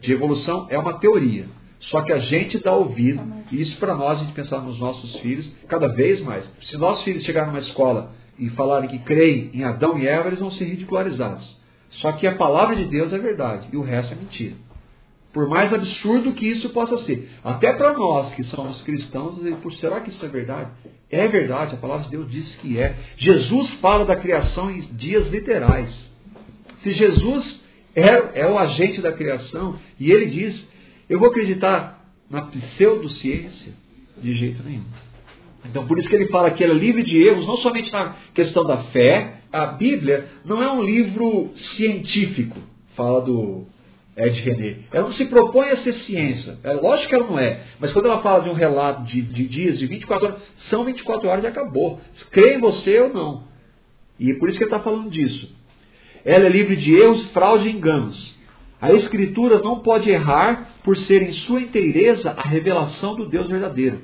De 0.00 0.12
evolução 0.12 0.66
é 0.70 0.78
uma 0.78 0.94
teoria. 0.98 1.46
Só 1.80 2.02
que 2.02 2.12
a 2.12 2.18
gente 2.18 2.58
dá 2.58 2.72
ouvido, 2.72 3.20
e 3.50 3.60
isso 3.60 3.76
para 3.78 3.94
nós, 3.96 4.20
a 4.20 4.22
gente 4.22 4.34
pensar 4.34 4.60
nos 4.60 4.78
nossos 4.78 5.16
filhos, 5.16 5.50
cada 5.66 5.88
vez 5.88 6.20
mais. 6.20 6.44
Se 6.68 6.76
nossos 6.76 7.02
filhos 7.02 7.24
chegarem 7.24 7.50
numa 7.50 7.60
escola 7.60 8.12
e 8.38 8.48
falarem 8.50 8.88
que 8.88 9.00
creem 9.00 9.50
em 9.52 9.64
Adão 9.64 9.98
e 9.98 10.06
Eva, 10.06 10.28
eles 10.28 10.38
vão 10.38 10.52
ser 10.52 10.64
ridicularizados. 10.64 11.60
Só 12.00 12.12
que 12.12 12.26
a 12.26 12.36
palavra 12.36 12.76
de 12.76 12.84
Deus 12.84 13.12
é 13.12 13.18
verdade, 13.18 13.68
e 13.72 13.76
o 13.76 13.82
resto 13.82 14.12
é 14.12 14.16
mentira. 14.16 14.54
Por 15.32 15.48
mais 15.48 15.72
absurdo 15.72 16.32
que 16.32 16.46
isso 16.46 16.68
possa 16.70 16.98
ser. 17.04 17.30
Até 17.42 17.72
para 17.72 17.94
nós 17.94 18.34
que 18.34 18.42
somos 18.44 18.82
cristãos, 18.82 19.38
por 19.62 19.72
será 19.74 20.00
que 20.00 20.10
isso 20.10 20.24
é 20.24 20.28
verdade? 20.28 20.70
É 21.10 21.26
verdade, 21.26 21.74
a 21.74 21.78
palavra 21.78 22.04
de 22.04 22.10
Deus 22.10 22.30
diz 22.30 22.54
que 22.56 22.78
é. 22.78 22.94
Jesus 23.16 23.70
fala 23.74 24.04
da 24.04 24.16
criação 24.16 24.70
em 24.70 24.80
dias 24.92 25.28
literais. 25.28 25.90
Se 26.82 26.92
Jesus 26.92 27.62
é, 27.94 28.40
é 28.42 28.46
o 28.46 28.58
agente 28.58 29.00
da 29.00 29.12
criação 29.12 29.78
e 29.98 30.10
ele 30.10 30.26
diz, 30.26 30.64
eu 31.08 31.18
vou 31.18 31.28
acreditar 31.28 32.04
na 32.28 32.42
pseudociência? 32.42 33.72
De 34.20 34.32
jeito 34.34 34.62
nenhum. 34.62 34.84
Então, 35.64 35.86
por 35.86 35.98
isso 35.98 36.08
que 36.08 36.14
ele 36.14 36.28
fala 36.28 36.50
que 36.50 36.62
ele 36.62 36.72
é 36.72 36.74
livre 36.74 37.02
de 37.02 37.22
erros, 37.22 37.46
não 37.46 37.56
somente 37.58 37.90
na 37.92 38.16
questão 38.34 38.64
da 38.64 38.78
fé. 38.84 39.38
A 39.52 39.66
Bíblia 39.66 40.26
não 40.44 40.62
é 40.62 40.70
um 40.70 40.82
livro 40.82 41.50
científico, 41.76 42.58
fala 42.96 43.20
do 43.20 43.66
Ed 44.16 44.40
René. 44.42 44.76
Ela 44.92 45.06
não 45.06 45.14
se 45.14 45.24
propõe 45.24 45.70
a 45.70 45.76
ser 45.78 45.94
ciência. 46.00 46.58
É, 46.62 46.72
lógico 46.74 47.08
que 47.08 47.14
ela 47.14 47.26
não 47.26 47.38
é. 47.38 47.60
Mas 47.80 47.92
quando 47.92 48.06
ela 48.06 48.20
fala 48.20 48.42
de 48.42 48.50
um 48.50 48.54
relato 48.54 49.04
de, 49.04 49.22
de 49.22 49.48
dias, 49.48 49.78
de 49.78 49.86
24 49.86 50.26
horas, 50.26 50.42
são 50.68 50.84
24 50.84 51.28
horas 51.28 51.44
e 51.44 51.46
acabou. 51.46 51.98
Crê 52.30 52.56
em 52.56 52.60
você 52.60 53.00
ou 53.00 53.12
não. 53.12 53.44
E 54.18 54.30
é 54.30 54.34
por 54.34 54.48
isso 54.48 54.58
que 54.58 54.64
ele 54.64 54.70
está 54.70 54.80
falando 54.80 55.10
disso. 55.10 55.50
Ela 56.24 56.46
é 56.46 56.48
livre 56.48 56.76
de 56.76 56.94
erros, 56.94 57.30
fraude 57.30 57.68
e 57.68 57.72
enganos. 57.72 58.32
A 58.80 58.92
Escritura 58.92 59.60
não 59.60 59.80
pode 59.80 60.10
errar 60.10 60.72
por 60.84 60.96
ser 60.96 61.22
em 61.22 61.32
sua 61.32 61.60
inteireza 61.60 62.30
a 62.30 62.42
revelação 62.42 63.14
do 63.14 63.28
Deus 63.28 63.48
verdadeiro. 63.48 64.02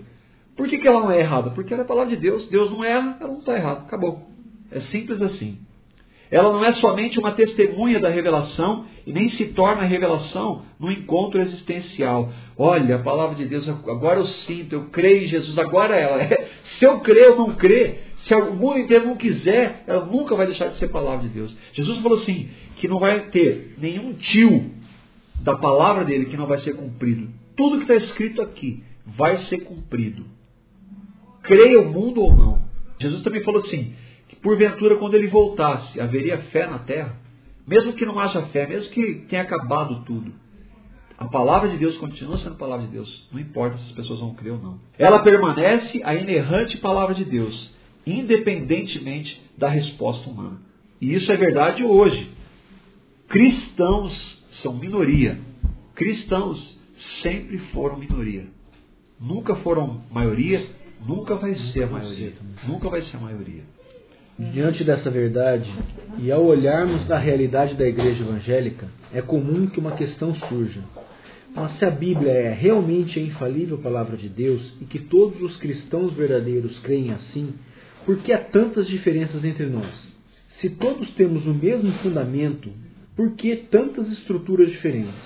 Por 0.56 0.68
que, 0.68 0.78
que 0.78 0.88
ela 0.88 1.00
não 1.00 1.10
é 1.10 1.20
errada? 1.20 1.50
Porque 1.50 1.72
ela 1.72 1.82
é 1.82 1.84
a 1.84 1.88
palavra 1.88 2.14
de 2.14 2.20
Deus, 2.20 2.48
Deus 2.48 2.70
não 2.70 2.82
erra, 2.84 3.16
ela 3.20 3.30
não 3.30 3.38
está 3.40 3.54
errada. 3.54 3.80
Acabou. 3.80 4.22
É 4.70 4.80
simples 4.82 5.20
assim. 5.22 5.58
Ela 6.30 6.52
não 6.52 6.64
é 6.64 6.74
somente 6.74 7.18
uma 7.18 7.32
testemunha 7.32 7.98
da 7.98 8.08
revelação 8.08 8.84
nem 9.12 9.30
se 9.30 9.46
torna 9.46 9.84
revelação 9.84 10.62
no 10.78 10.90
encontro 10.90 11.40
existencial. 11.40 12.30
Olha, 12.56 12.96
a 12.96 12.98
palavra 13.00 13.36
de 13.36 13.46
Deus, 13.46 13.68
agora 13.68 14.20
eu 14.20 14.26
sinto, 14.26 14.74
eu 14.74 14.84
creio 14.90 15.24
em 15.24 15.28
Jesus, 15.28 15.56
agora 15.58 15.96
ela 15.96 16.22
é. 16.22 16.48
Se 16.78 16.84
eu 16.84 17.00
crer 17.00 17.30
ou 17.30 17.36
não 17.36 17.54
crer, 17.56 18.08
se 18.26 18.34
o 18.34 18.54
mundo 18.54 18.78
inteiro 18.78 19.06
não 19.06 19.16
quiser, 19.16 19.84
ela 19.86 20.04
nunca 20.04 20.36
vai 20.36 20.46
deixar 20.46 20.68
de 20.68 20.78
ser 20.78 20.88
palavra 20.88 21.26
de 21.26 21.34
Deus. 21.34 21.56
Jesus 21.72 21.98
falou 22.02 22.18
assim: 22.18 22.48
que 22.76 22.86
não 22.86 22.98
vai 22.98 23.30
ter 23.30 23.74
nenhum 23.78 24.12
tio 24.12 24.70
da 25.42 25.56
palavra 25.56 26.04
dele 26.04 26.26
que 26.26 26.36
não 26.36 26.46
vai 26.46 26.58
ser 26.60 26.74
cumprido. 26.74 27.28
Tudo 27.56 27.78
que 27.78 27.90
está 27.90 27.94
escrito 27.94 28.42
aqui 28.42 28.82
vai 29.06 29.38
ser 29.46 29.60
cumprido. 29.60 30.24
Creia 31.42 31.80
o 31.80 31.92
mundo 31.92 32.20
ou 32.20 32.36
não. 32.36 32.62
Jesus 33.00 33.22
também 33.22 33.42
falou 33.42 33.62
assim: 33.62 33.94
que 34.28 34.36
porventura, 34.36 34.96
quando 34.96 35.14
ele 35.14 35.28
voltasse, 35.28 36.00
haveria 36.00 36.38
fé 36.52 36.66
na 36.66 36.78
terra, 36.80 37.16
mesmo 37.68 37.92
que 37.92 38.06
não 38.06 38.18
haja 38.18 38.42
fé, 38.46 38.66
mesmo 38.66 38.90
que 38.90 39.26
tenha 39.28 39.42
acabado 39.42 40.02
tudo. 40.04 40.32
A 41.18 41.26
palavra 41.26 41.68
de 41.68 41.76
Deus 41.76 41.96
continua 41.98 42.38
sendo 42.38 42.56
palavra 42.56 42.86
de 42.86 42.92
Deus. 42.92 43.28
Não 43.30 43.38
importa 43.38 43.76
se 43.76 43.84
as 43.84 43.92
pessoas 43.92 44.20
vão 44.20 44.34
crer 44.34 44.52
ou 44.52 44.58
não. 44.58 44.80
Ela 44.98 45.18
permanece 45.18 46.00
a 46.02 46.14
inerrante 46.14 46.78
palavra 46.78 47.14
de 47.14 47.24
Deus, 47.24 47.74
independentemente 48.06 49.40
da 49.58 49.68
resposta 49.68 50.30
humana. 50.30 50.60
E 51.00 51.12
isso 51.14 51.30
é 51.30 51.36
verdade 51.36 51.84
hoje. 51.84 52.30
Cristãos 53.28 54.44
são 54.62 54.74
minoria. 54.74 55.38
Cristãos 55.94 56.78
sempre 57.22 57.58
foram 57.72 57.98
minoria. 57.98 58.46
Nunca 59.20 59.56
foram 59.56 60.02
maioria, 60.10 60.64
nunca 61.04 61.34
vai 61.34 61.54
ser 61.72 61.82
a 61.82 61.86
maioria. 61.88 62.32
Nunca 62.66 62.88
vai 62.88 63.02
ser 63.02 63.16
a 63.16 63.20
maioria. 63.20 63.64
Diante 64.38 64.84
dessa 64.84 65.10
verdade, 65.10 65.68
e 66.18 66.30
ao 66.30 66.44
olharmos 66.44 67.08
da 67.08 67.18
realidade 67.18 67.74
da 67.74 67.88
igreja 67.88 68.22
evangélica, 68.22 68.86
é 69.12 69.20
comum 69.20 69.66
que 69.66 69.80
uma 69.80 69.96
questão 69.96 70.32
surja. 70.32 70.80
Mas 71.56 71.76
se 71.78 71.84
a 71.84 71.90
Bíblia 71.90 72.30
é 72.30 72.52
realmente 72.52 73.18
a 73.18 73.22
infalível 73.22 73.78
palavra 73.78 74.16
de 74.16 74.28
Deus 74.28 74.62
e 74.80 74.84
que 74.84 75.00
todos 75.00 75.42
os 75.42 75.56
cristãos 75.56 76.12
verdadeiros 76.12 76.78
creem 76.80 77.10
assim, 77.10 77.54
por 78.06 78.18
que 78.18 78.32
há 78.32 78.38
tantas 78.38 78.86
diferenças 78.86 79.44
entre 79.44 79.66
nós? 79.66 79.92
Se 80.60 80.70
todos 80.70 81.10
temos 81.14 81.44
o 81.44 81.54
mesmo 81.54 81.90
fundamento, 81.94 82.70
por 83.16 83.34
que 83.34 83.56
tantas 83.56 84.06
estruturas 84.12 84.70
diferentes? 84.70 85.20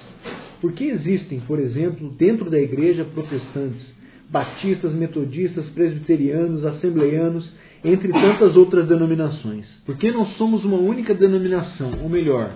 Por 0.58 0.72
que 0.72 0.84
existem, 0.84 1.40
por 1.40 1.58
exemplo, 1.58 2.08
dentro 2.12 2.48
da 2.48 2.58
igreja 2.58 3.04
protestantes, 3.04 3.92
batistas, 4.30 4.94
metodistas, 4.94 5.68
presbiterianos, 5.70 6.64
assembleianos, 6.64 7.52
entre 7.84 8.08
tantas 8.12 8.56
outras 8.56 8.86
denominações? 8.86 9.66
Por 9.84 9.96
que 9.96 10.10
não 10.10 10.26
somos 10.32 10.64
uma 10.64 10.78
única 10.78 11.14
denominação, 11.14 11.92
ou 12.02 12.08
melhor, 12.08 12.50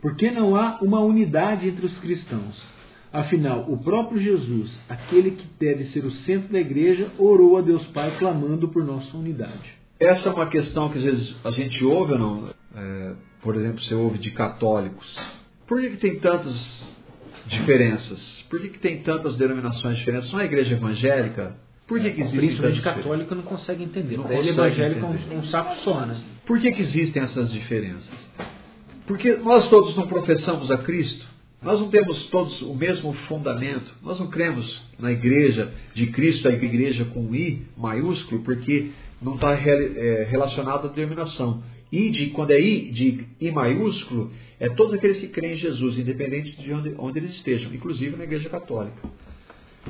por 0.00 0.16
que 0.16 0.30
não 0.30 0.56
há 0.56 0.78
uma 0.82 1.00
unidade 1.00 1.68
entre 1.68 1.86
os 1.86 1.98
cristãos? 1.98 2.60
Afinal, 3.12 3.64
o 3.68 3.78
próprio 3.78 4.20
Jesus, 4.20 4.76
aquele 4.88 5.30
que 5.32 5.46
deve 5.58 5.86
ser 5.90 6.04
o 6.04 6.10
centro 6.26 6.52
da 6.52 6.58
igreja, 6.58 7.10
orou 7.16 7.56
a 7.56 7.60
Deus 7.60 7.86
Pai 7.88 8.18
clamando 8.18 8.68
por 8.68 8.84
nossa 8.84 9.16
unidade. 9.16 9.72
Essa 10.00 10.28
é 10.28 10.32
uma 10.32 10.46
questão 10.46 10.88
que 10.88 10.98
às 10.98 11.04
vezes 11.04 11.36
a 11.44 11.52
gente 11.52 11.84
ouve 11.84 12.14
ou 12.14 12.18
não? 12.18 12.48
É, 12.74 13.14
por 13.40 13.54
exemplo, 13.54 13.80
você 13.80 13.94
ouve 13.94 14.18
de 14.18 14.32
católicos. 14.32 15.06
Por 15.68 15.80
que, 15.80 15.90
que 15.90 15.96
tem 15.98 16.18
tantas 16.18 16.54
diferenças? 17.46 18.18
Por 18.50 18.60
que, 18.60 18.70
que 18.70 18.78
tem 18.80 19.02
tantas 19.02 19.36
denominações 19.36 19.96
diferentes? 19.98 20.28
Só 20.30 20.38
a 20.38 20.44
igreja 20.44 20.74
evangélica? 20.74 21.56
Por 21.86 22.00
que, 22.00 22.10
que 22.10 22.22
existe 22.22 22.38
Principalmente 22.38 22.80
católico 22.80 23.34
não 23.34 23.42
consegue 23.42 23.84
entender. 23.84 24.18
Para 24.18 24.38
ele, 24.38 24.50
evangélico 24.50 25.04
é 25.04 25.34
um, 25.34 25.38
um 25.38 25.44
saco 25.46 25.76
só, 25.84 26.06
né? 26.06 26.18
Por 26.46 26.58
que, 26.58 26.72
que 26.72 26.82
existem 26.82 27.22
essas 27.22 27.52
diferenças? 27.52 28.10
Porque 29.06 29.36
nós 29.36 29.68
todos 29.68 29.94
não 29.96 30.06
professamos 30.06 30.70
a 30.70 30.78
Cristo. 30.78 31.26
Nós 31.62 31.80
não 31.80 31.88
temos 31.88 32.26
todos 32.28 32.60
o 32.62 32.74
mesmo 32.74 33.12
fundamento. 33.28 33.90
Nós 34.02 34.18
não 34.18 34.28
cremos 34.28 34.82
na 34.98 35.12
igreja 35.12 35.72
de 35.94 36.06
Cristo, 36.08 36.48
a 36.48 36.52
igreja 36.52 37.04
com 37.06 37.34
I 37.34 37.62
maiúsculo, 37.76 38.42
porque 38.42 38.90
não 39.20 39.34
está 39.34 39.52
é, 39.54 40.26
relacionado 40.30 40.88
à 40.88 40.90
denominação. 40.90 41.62
I 41.90 42.10
de, 42.10 42.26
quando 42.30 42.50
é 42.50 42.60
I 42.60 42.92
de 42.92 43.24
I 43.40 43.50
maiúsculo, 43.50 44.30
é 44.58 44.68
todos 44.70 44.94
aqueles 44.94 45.18
que 45.20 45.28
creem 45.28 45.54
em 45.54 45.58
Jesus, 45.58 45.98
independente 45.98 46.60
de 46.60 46.72
onde, 46.72 46.94
onde 46.98 47.18
eles 47.18 47.32
estejam, 47.32 47.72
inclusive 47.74 48.16
na 48.16 48.24
Igreja 48.24 48.48
Católica. 48.48 49.08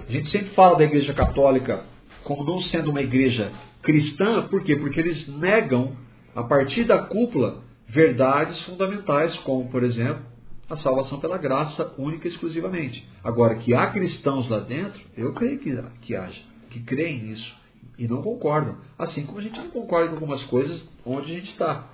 A 0.09 0.13
gente 0.13 0.31
sempre 0.31 0.51
fala 0.51 0.77
da 0.77 0.85
Igreja 0.85 1.15
Católica 1.15 1.85
como 2.25 2.45
não 2.45 2.61
sendo 2.63 2.91
uma 2.91 3.03
igreja 3.03 3.53
cristã, 3.83 4.49
por 4.49 4.63
quê? 4.63 4.77
Porque 4.77 4.99
eles 4.99 5.29
negam, 5.29 5.95
a 6.35 6.43
partir 6.43 6.85
da 6.85 6.99
cúpula, 7.03 7.63
verdades 7.87 8.61
fundamentais, 8.63 9.37
como, 9.41 9.69
por 9.69 9.83
exemplo, 9.83 10.23
a 10.69 10.77
salvação 10.79 11.21
pela 11.21 11.37
graça 11.37 11.95
única 11.99 12.27
e 12.27 12.31
exclusivamente. 12.31 13.07
Agora, 13.23 13.57
que 13.57 13.75
há 13.75 13.89
cristãos 13.89 14.49
lá 14.49 14.61
dentro, 14.61 15.01
eu 15.17 15.33
creio 15.35 15.59
que, 15.59 15.77
que 16.01 16.17
haja, 16.17 16.41
que 16.71 16.83
creem 16.83 17.23
nisso 17.23 17.55
e 17.99 18.09
não 18.09 18.23
concordam. 18.23 18.79
Assim 18.99 19.25
como 19.27 19.39
a 19.39 19.43
gente 19.43 19.59
não 19.59 19.71
concorda 19.71 20.09
com 20.09 20.15
algumas 20.15 20.43
coisas 20.45 20.83
onde 21.05 21.31
a 21.31 21.35
gente 21.37 21.51
está 21.51 21.91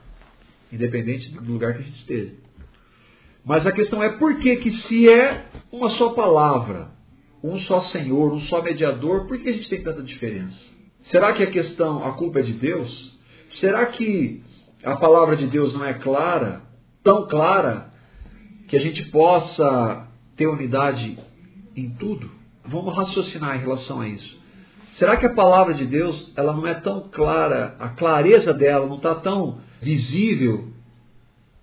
independente 0.73 1.31
do 1.31 1.53
lugar 1.53 1.75
que 1.75 1.81
a 1.81 1.85
gente 1.85 1.99
esteja. 1.99 2.33
Mas 3.45 3.67
a 3.67 3.73
questão 3.73 4.03
é 4.03 4.11
por 4.11 4.39
que, 4.39 4.57
que 4.57 4.73
se 4.83 5.09
é 5.09 5.47
uma 5.73 5.91
só 5.91 6.11
palavra, 6.11 6.89
um 7.43 7.59
só 7.61 7.85
Senhor, 7.87 8.33
um 8.33 8.41
só 8.43 8.63
mediador, 8.63 9.27
por 9.27 9.39
que 9.39 9.49
a 9.49 9.53
gente 9.53 9.69
tem 9.69 9.83
tanta 9.83 10.03
diferença? 10.03 10.59
Será 11.11 11.33
que 11.33 11.43
a 11.43 11.51
questão, 11.51 12.05
a 12.05 12.13
culpa 12.13 12.41
é 12.41 12.43
de 12.43 12.53
Deus? 12.53 13.19
Será 13.61 13.87
que 13.87 14.43
a 14.85 14.97
palavra 14.97 15.37
de 15.37 15.47
Deus 15.47 15.75
não 15.75 15.85
é 15.85 15.95
clara, 15.95 16.63
tão 17.03 17.27
clara, 17.27 17.91
que 18.69 18.77
a 18.77 18.81
gente 18.81 19.05
possa 19.11 20.09
ter 20.37 20.47
unidade 20.47 21.19
em 21.77 21.91
tudo? 21.91 22.31
Vamos 22.65 22.95
raciocinar 22.95 23.57
em 23.57 23.61
relação 23.61 24.01
a 24.01 24.09
isso. 24.09 24.39
Será 24.99 25.17
que 25.17 25.27
a 25.27 25.35
palavra 25.35 25.75
de 25.75 25.87
Deus 25.87 26.33
ela 26.37 26.53
não 26.53 26.67
é 26.67 26.75
tão 26.75 27.09
clara, 27.09 27.75
a 27.79 27.89
clareza 27.89 28.53
dela 28.53 28.87
não 28.87 28.97
está 28.97 29.15
tão 29.15 29.59
visível 29.81 30.69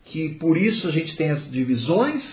que 0.05 0.29
por 0.39 0.57
isso 0.57 0.87
a 0.87 0.91
gente 0.91 1.15
tem 1.15 1.31
as 1.31 1.49
divisões? 1.51 2.23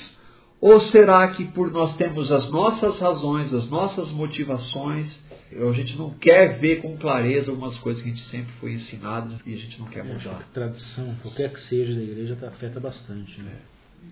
Ou 0.61 0.81
será 0.91 1.29
que 1.29 1.45
por 1.47 1.71
nós 1.71 1.97
temos 1.97 2.31
as 2.33 2.51
nossas 2.51 2.99
razões, 2.99 3.53
as 3.53 3.69
nossas 3.69 4.11
motivações, 4.11 5.07
a 5.53 5.73
gente 5.73 5.97
não 5.97 6.11
quer 6.11 6.59
ver 6.59 6.81
com 6.81 6.97
clareza 6.97 7.51
algumas 7.51 7.77
coisas 7.79 8.03
que 8.03 8.09
a 8.09 8.13
gente 8.13 8.29
sempre 8.31 8.53
foi 8.61 8.73
ensinado 8.73 9.35
e 9.47 9.55
a 9.55 9.57
gente 9.57 9.79
não 9.79 9.87
quer 9.87 10.05
mudar? 10.05 10.41
A 10.41 10.53
tradição, 10.55 11.15
qualquer 11.23 11.53
que 11.53 11.61
seja 11.69 11.95
da 11.95 12.03
igreja, 12.03 12.39
afeta 12.47 12.81
bastante. 12.81 13.41
Né? 13.41 13.53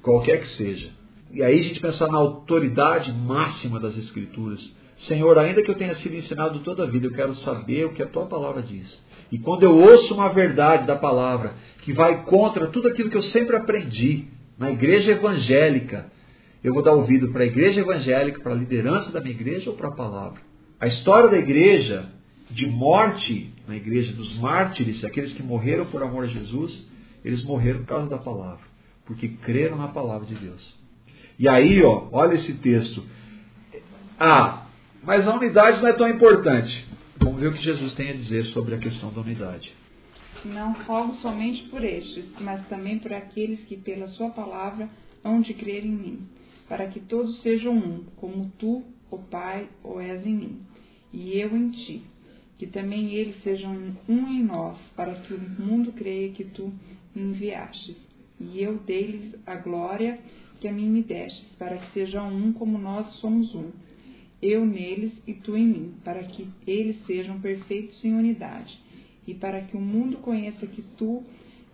Qualquer 0.03 0.43
que 0.43 0.57
seja. 0.57 0.91
E 1.33 1.43
aí 1.43 1.59
a 1.59 1.63
gente 1.63 1.81
pensar 1.81 2.09
na 2.09 2.19
autoridade 2.19 3.11
máxima 3.11 3.81
das 3.81 3.97
Escrituras. 3.97 4.61
Senhor, 5.09 5.37
ainda 5.39 5.63
que 5.63 5.71
eu 5.71 5.75
tenha 5.75 5.97
sido 5.97 6.15
ensinado 6.15 6.61
toda 6.61 6.85
a 6.85 6.87
vida, 6.87 7.07
eu 7.07 7.13
quero 7.13 7.35
saber 7.37 7.87
o 7.87 7.93
que 7.93 8.03
a 8.03 8.07
tua 8.07 8.27
palavra 8.27 8.63
diz. 8.63 8.87
E 9.33 9.39
quando 9.39 9.63
eu 9.63 9.75
ouço 9.75 10.15
uma 10.15 10.29
verdade 10.29 10.87
da 10.87 10.95
palavra 10.95 11.55
que 11.83 11.93
vai 11.93 12.23
contra 12.25 12.67
tudo 12.67 12.89
aquilo 12.89 13.09
que 13.09 13.17
eu 13.17 13.23
sempre 13.25 13.57
aprendi 13.57 14.29
na 14.59 14.71
igreja 14.71 15.13
evangélica, 15.13 16.12
eu 16.63 16.73
vou 16.73 16.83
dar 16.83 16.93
ouvido 16.93 17.33
para 17.33 17.43
a 17.43 17.47
igreja 17.47 17.81
evangélica, 17.81 18.41
para 18.41 18.53
a 18.53 18.57
liderança 18.57 19.11
da 19.11 19.21
minha 19.21 19.35
igreja 19.35 19.71
ou 19.71 19.77
para 19.77 19.89
a 19.89 19.93
palavra. 19.93 20.41
A 20.81 20.87
história 20.87 21.29
da 21.29 21.39
igreja 21.39 22.09
de 22.51 22.67
morte 22.67 23.53
na 23.67 23.77
igreja 23.77 24.13
dos 24.13 24.37
mártires, 24.39 25.05
aqueles 25.05 25.33
que 25.33 25.43
morreram 25.43 25.87
por 25.87 26.03
amor 26.03 26.25
a 26.25 26.29
Jesus, 26.29 26.87
eles 27.25 27.45
morreram 27.45 27.81
por 27.81 27.87
causa 27.87 28.09
da 28.09 28.19
palavra, 28.19 28.65
porque 29.07 29.29
creram 29.29 29.77
na 29.77 29.89
palavra 29.89 30.27
de 30.27 30.35
Deus. 30.35 30.77
E 31.39 31.49
aí, 31.49 31.83
ó, 31.83 32.09
olha 32.13 32.35
esse 32.35 32.55
texto. 32.55 33.03
Ah, 34.19 34.67
mas 35.03 35.27
a 35.27 35.35
unidade 35.35 35.81
não 35.81 35.89
é 35.89 35.93
tão 35.95 36.09
importante. 36.09 36.87
Vamos 37.19 37.41
ver 37.41 37.49
o 37.49 37.53
que 37.53 37.63
Jesus 37.63 37.95
tem 37.95 38.11
a 38.11 38.15
dizer 38.15 38.45
sobre 38.47 38.75
a 38.75 38.79
questão 38.79 39.13
da 39.13 39.21
unidade. 39.21 39.73
Não 40.45 40.73
rogo 40.73 41.15
somente 41.23 41.63
por 41.69 41.83
estes, 41.85 42.25
mas 42.41 42.67
também 42.69 42.99
por 42.99 43.13
aqueles 43.13 43.61
que 43.61 43.77
pela 43.77 44.09
sua 44.09 44.31
palavra 44.31 44.89
hão 45.25 45.41
de 45.41 45.55
crer 45.55 45.85
em 45.85 45.93
mim, 45.93 46.29
para 46.73 46.87
que 46.87 47.01
todos 47.01 47.43
sejam 47.43 47.77
um, 47.77 48.05
como 48.17 48.51
tu, 48.59 48.83
o 49.11 49.19
Pai, 49.19 49.69
o 49.85 50.01
és 50.01 50.27
em 50.27 50.35
mim, 50.35 50.61
e 51.13 51.39
eu 51.39 51.55
em 51.55 51.71
ti, 51.71 52.01
que 52.57 52.67
também 52.67 53.13
eles 53.13 53.43
sejam 53.43 53.95
um 54.09 54.27
em 54.29 54.43
nós, 54.43 54.79
para 54.97 55.17
que 55.17 55.35
o 55.35 55.39
mundo 55.39 55.93
creia 55.93 56.33
que 56.33 56.45
tu 56.45 56.73
me 57.15 57.25
enviastes, 57.25 57.95
e 58.41 58.63
eu 58.63 58.79
dei-lhes 58.79 59.35
a 59.47 59.57
glória 59.57 60.19
que 60.63 60.67
a 60.67 60.73
mim 60.73 60.89
me 60.89 61.03
destes, 61.03 61.45
para 61.59 61.77
que 61.77 61.93
sejam 61.93 62.35
um 62.35 62.55
como 62.55 62.79
nós 62.79 63.17
somos 63.17 63.55
um 63.55 63.71
eu 64.41 64.65
neles 64.65 65.13
e 65.27 65.35
tu 65.35 65.55
em 65.55 65.67
mim, 65.67 65.95
para 66.03 66.23
que 66.25 66.49
eles 66.67 66.97
sejam 67.05 67.39
perfeitos 67.39 68.03
em 68.03 68.15
unidade, 68.15 68.75
e 69.27 69.35
para 69.35 69.61
que 69.61 69.77
o 69.77 69.81
mundo 69.81 70.17
conheça 70.23 70.67
que 70.67 70.81
tu 70.97 71.23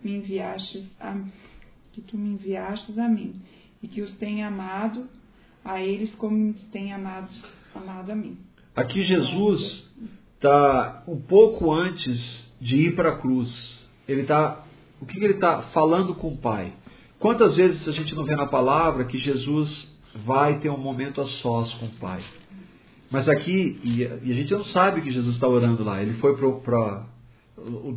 me 0.03 0.17
enviastes 0.17 0.83
a, 0.99 1.17
que 1.93 2.01
tu 2.01 2.17
me 2.17 2.31
enviastes 2.31 2.97
a 2.97 3.07
mim, 3.07 3.33
e 3.81 3.87
que 3.87 4.01
os 4.01 4.11
tenha 4.17 4.47
amado, 4.47 5.07
a 5.63 5.81
eles 5.81 6.13
como 6.15 6.53
tem 6.71 6.93
amado, 6.93 7.29
amado 7.75 8.11
a 8.11 8.15
mim. 8.15 8.37
Aqui 8.75 9.03
Jesus 9.03 9.83
está 10.35 11.03
um 11.07 11.19
pouco 11.19 11.71
antes 11.71 12.19
de 12.61 12.75
ir 12.75 12.95
para 12.95 13.09
a 13.09 13.17
cruz. 13.17 13.49
Ele 14.07 14.21
está, 14.21 14.63
o 15.01 15.05
que, 15.05 15.19
que 15.19 15.23
ele 15.23 15.35
está 15.35 15.63
falando 15.73 16.15
com 16.15 16.29
o 16.29 16.37
Pai? 16.37 16.73
Quantas 17.19 17.55
vezes 17.55 17.85
a 17.87 17.91
gente 17.91 18.15
não 18.15 18.23
vê 18.23 18.35
na 18.35 18.47
palavra 18.47 19.05
que 19.05 19.17
Jesus 19.17 19.87
vai 20.25 20.59
ter 20.59 20.69
um 20.69 20.77
momento 20.77 21.21
a 21.21 21.25
sós 21.25 21.73
com 21.75 21.87
o 21.87 21.91
Pai? 21.99 22.23
Mas 23.11 23.27
aqui, 23.27 23.79
e 23.83 24.05
a 24.05 24.35
gente 24.35 24.51
não 24.53 24.65
sabe 24.65 25.01
que 25.01 25.11
Jesus 25.11 25.35
está 25.35 25.47
orando 25.47 25.83
lá. 25.83 26.01
Ele 26.01 26.13
foi 26.19 26.37
para. 26.37 27.05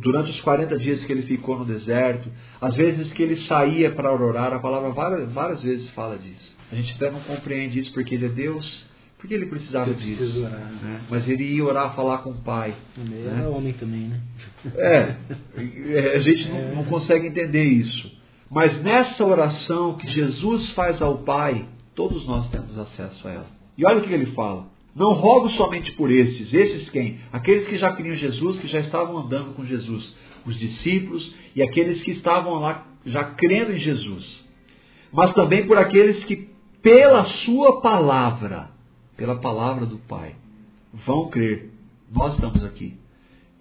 Durante 0.01 0.31
os 0.31 0.41
40 0.41 0.77
dias 0.77 1.03
que 1.05 1.11
ele 1.11 1.23
ficou 1.23 1.57
no 1.57 1.65
deserto, 1.65 2.29
às 2.59 2.75
vezes 2.75 3.11
que 3.13 3.23
ele 3.23 3.37
saía 3.47 3.91
para 3.91 4.11
orar, 4.11 4.53
a 4.53 4.59
palavra 4.59 4.89
várias, 4.89 5.31
várias 5.31 5.63
vezes 5.63 5.89
fala 5.91 6.17
disso. 6.17 6.53
A 6.71 6.75
gente 6.75 6.93
até 6.95 7.11
não 7.11 7.19
compreende 7.21 7.79
isso 7.79 7.93
porque 7.93 8.15
ele 8.15 8.25
é 8.25 8.29
Deus, 8.29 8.85
porque 9.17 9.35
ele 9.35 9.45
precisava 9.45 9.89
Ele 9.89 10.15
disso. 10.15 10.39
orar. 10.39 10.59
né? 10.59 11.01
Mas 11.09 11.27
ele 11.29 11.43
ia 11.43 11.63
orar, 11.63 11.95
falar 11.95 12.17
com 12.19 12.31
o 12.31 12.41
Pai. 12.41 12.73
Ele 12.97 13.09
né? 13.09 13.43
é 13.43 13.47
homem 13.47 13.71
também, 13.73 14.09
né? 14.09 14.19
É, 14.75 15.15
é, 15.57 16.15
a 16.15 16.19
gente 16.19 16.49
não, 16.49 16.75
não 16.75 16.83
consegue 16.85 17.27
entender 17.27 17.63
isso. 17.63 18.11
Mas 18.51 18.83
nessa 18.83 19.23
oração 19.23 19.95
que 19.95 20.07
Jesus 20.11 20.71
faz 20.71 21.01
ao 21.01 21.19
Pai, 21.19 21.65
todos 21.95 22.27
nós 22.27 22.49
temos 22.49 22.77
acesso 22.77 23.27
a 23.27 23.31
ela. 23.31 23.47
E 23.77 23.85
olha 23.85 23.99
o 23.99 24.01
que 24.01 24.13
ele 24.13 24.27
fala. 24.33 24.67
Não 24.95 25.13
rogo 25.13 25.49
somente 25.51 25.91
por 25.93 26.11
esses. 26.11 26.53
Esses 26.53 26.89
quem? 26.89 27.19
Aqueles 27.31 27.67
que 27.67 27.77
já 27.77 27.93
criam 27.93 28.15
Jesus, 28.15 28.59
que 28.59 28.67
já 28.67 28.79
estavam 28.79 29.17
andando 29.17 29.55
com 29.55 29.65
Jesus. 29.65 30.15
Os 30.45 30.57
discípulos 30.57 31.33
e 31.55 31.63
aqueles 31.63 32.03
que 32.03 32.11
estavam 32.11 32.59
lá 32.59 32.85
já 33.05 33.23
crendo 33.23 33.73
em 33.73 33.79
Jesus. 33.79 34.43
Mas 35.11 35.33
também 35.33 35.65
por 35.65 35.77
aqueles 35.77 36.23
que, 36.25 36.49
pela 36.81 37.25
sua 37.45 37.81
palavra, 37.81 38.69
pela 39.17 39.39
palavra 39.39 39.85
do 39.85 39.97
Pai, 39.99 40.35
vão 41.05 41.29
crer. 41.29 41.69
Nós 42.11 42.33
estamos 42.35 42.63
aqui. 42.63 42.95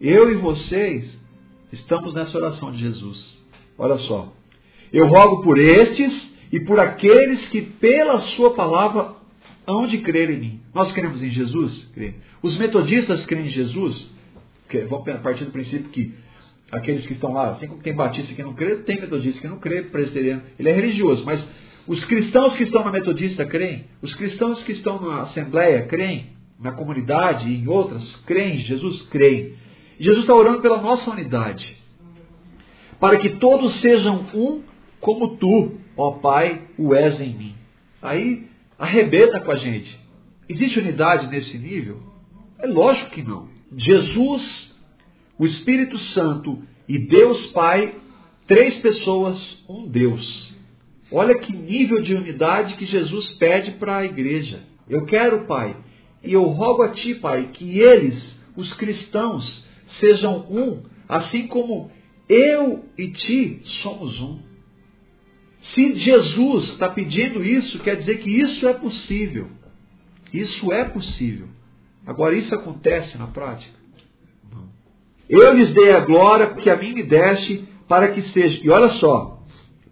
Eu 0.01 0.31
e 0.31 0.35
vocês 0.37 1.18
estamos 1.73 2.14
nessa 2.14 2.37
oração 2.37 2.73
de 2.73 2.79
Jesus. 2.79 3.42
Olha 3.79 3.97
só. 3.99 4.33
Eu 4.92 5.07
rogo 5.07 5.42
por 5.42 5.59
estes 5.59 6.33
e 6.53 6.61
por 6.61 6.79
aqueles 6.79 7.49
que, 7.49 7.62
pela 7.62 8.21
sua 8.37 8.53
palavra, 8.55 9.14
hão 9.66 9.87
de 9.87 9.98
crer 9.98 10.31
em 10.31 10.38
mim. 10.38 10.61
Nós 10.75 10.92
cremos 10.92 11.22
em 11.22 11.31
Jesus? 11.31 11.90
Cremos. 11.94 12.16
Os 12.42 12.59
metodistas 12.59 13.25
creem 13.27 13.46
em 13.46 13.51
Jesus? 13.51 14.11
Que- 14.68 14.85
Vamos 14.85 15.05
partir 15.22 15.44
do 15.44 15.51
princípio 15.53 15.90
que 15.90 16.14
aqueles 16.70 17.07
que 17.07 17.12
estão 17.12 17.33
lá, 17.33 17.51
assim 17.53 17.66
como 17.66 17.83
tem 17.83 17.94
batista 17.94 18.33
que 18.35 18.42
não 18.42 18.55
crê, 18.55 18.77
tem 18.77 19.01
metodista 19.01 19.40
que 19.40 19.48
não 19.48 19.59
crê, 19.59 19.83
presbiteriano, 19.83 20.42
ele 20.59 20.68
é 20.70 20.72
religioso, 20.72 21.25
mas 21.25 21.44
os 21.87 22.03
cristãos 22.05 22.57
que 22.57 22.62
estão 22.62 22.83
na 22.85 22.90
metodista 22.90 23.44
creem, 23.44 23.85
os 24.01 24.14
cristãos 24.14 24.62
que 24.64 24.72
estão 24.72 25.01
na 25.01 25.22
assembleia 25.22 25.83
creem, 25.83 26.29
na 26.59 26.72
comunidade 26.72 27.48
e 27.48 27.59
em 27.61 27.68
outras 27.68 28.03
creem, 28.25 28.61
Jesus 28.61 29.03
creem. 29.11 29.55
Jesus 30.01 30.22
está 30.22 30.35
orando 30.35 30.61
pela 30.62 30.81
nossa 30.81 31.11
unidade, 31.11 31.77
para 32.98 33.18
que 33.18 33.31
todos 33.31 33.81
sejam 33.81 34.27
um 34.35 34.62
como 35.01 35.37
tu, 35.37 35.72
ó 35.96 36.12
Pai, 36.12 36.62
o 36.79 36.94
és 36.94 37.20
em 37.20 37.35
mim. 37.35 37.55
Aí 38.01 38.46
arrebenta 38.83 39.38
com 39.38 39.53
a 39.53 39.57
gente. 39.57 39.97
Existe 40.49 40.81
unidade 40.81 41.29
nesse 41.29 41.57
nível? 41.57 42.03
É 42.59 42.66
lógico 42.66 43.11
que 43.11 43.23
não. 43.23 43.49
Jesus, 43.77 44.42
o 45.38 45.47
Espírito 45.47 45.97
Santo 46.14 46.61
e 46.88 46.99
Deus 46.99 47.47
Pai, 47.53 47.95
três 48.49 48.77
pessoas, 48.81 49.38
um 49.68 49.87
Deus. 49.88 50.53
Olha 51.12 51.38
que 51.38 51.53
nível 51.53 52.03
de 52.03 52.12
unidade 52.12 52.75
que 52.75 52.85
Jesus 52.85 53.31
pede 53.37 53.71
para 53.73 53.99
a 53.99 54.05
igreja. 54.05 54.64
Eu 54.88 55.07
quero, 55.07 55.47
Pai, 55.47 55.77
e 56.25 56.33
eu 56.33 56.42
rogo 56.42 56.83
a 56.83 56.88
Ti, 56.88 57.14
Pai, 57.14 57.51
que 57.53 57.79
eles, 57.79 58.21
os 58.57 58.73
cristãos, 58.75 59.64
sejam 60.01 60.45
um, 60.51 60.83
assim 61.09 61.47
como 61.47 61.88
eu 62.29 62.85
e 62.99 63.12
Ti 63.12 63.62
somos 63.83 64.21
um. 64.21 64.40
Se 65.75 65.94
Jesus 65.98 66.70
está 66.70 66.88
pedindo 66.88 67.42
isso, 67.42 67.79
quer 67.81 67.96
dizer 67.96 68.18
que 68.18 68.31
isso 68.31 68.68
é 68.68 68.75
possível. 68.75 69.48
Isso 70.33 70.72
é 70.72 70.85
possível. 70.85 71.48
Agora, 72.07 72.35
isso 72.37 72.55
acontece 72.55 73.16
na 73.16 73.29
prática? 73.29 73.83
Eu 75.29 75.55
lhes 75.55 75.72
dei 75.72 75.92
a 75.92 76.01
glória 76.01 76.55
que 76.55 76.68
a 76.68 76.77
mim 76.77 76.92
me 76.92 77.03
deste, 77.05 77.64
para 77.88 78.09
que 78.09 78.22
seja. 78.33 78.61
E 78.62 78.68
olha 78.68 78.90
só, 78.98 79.38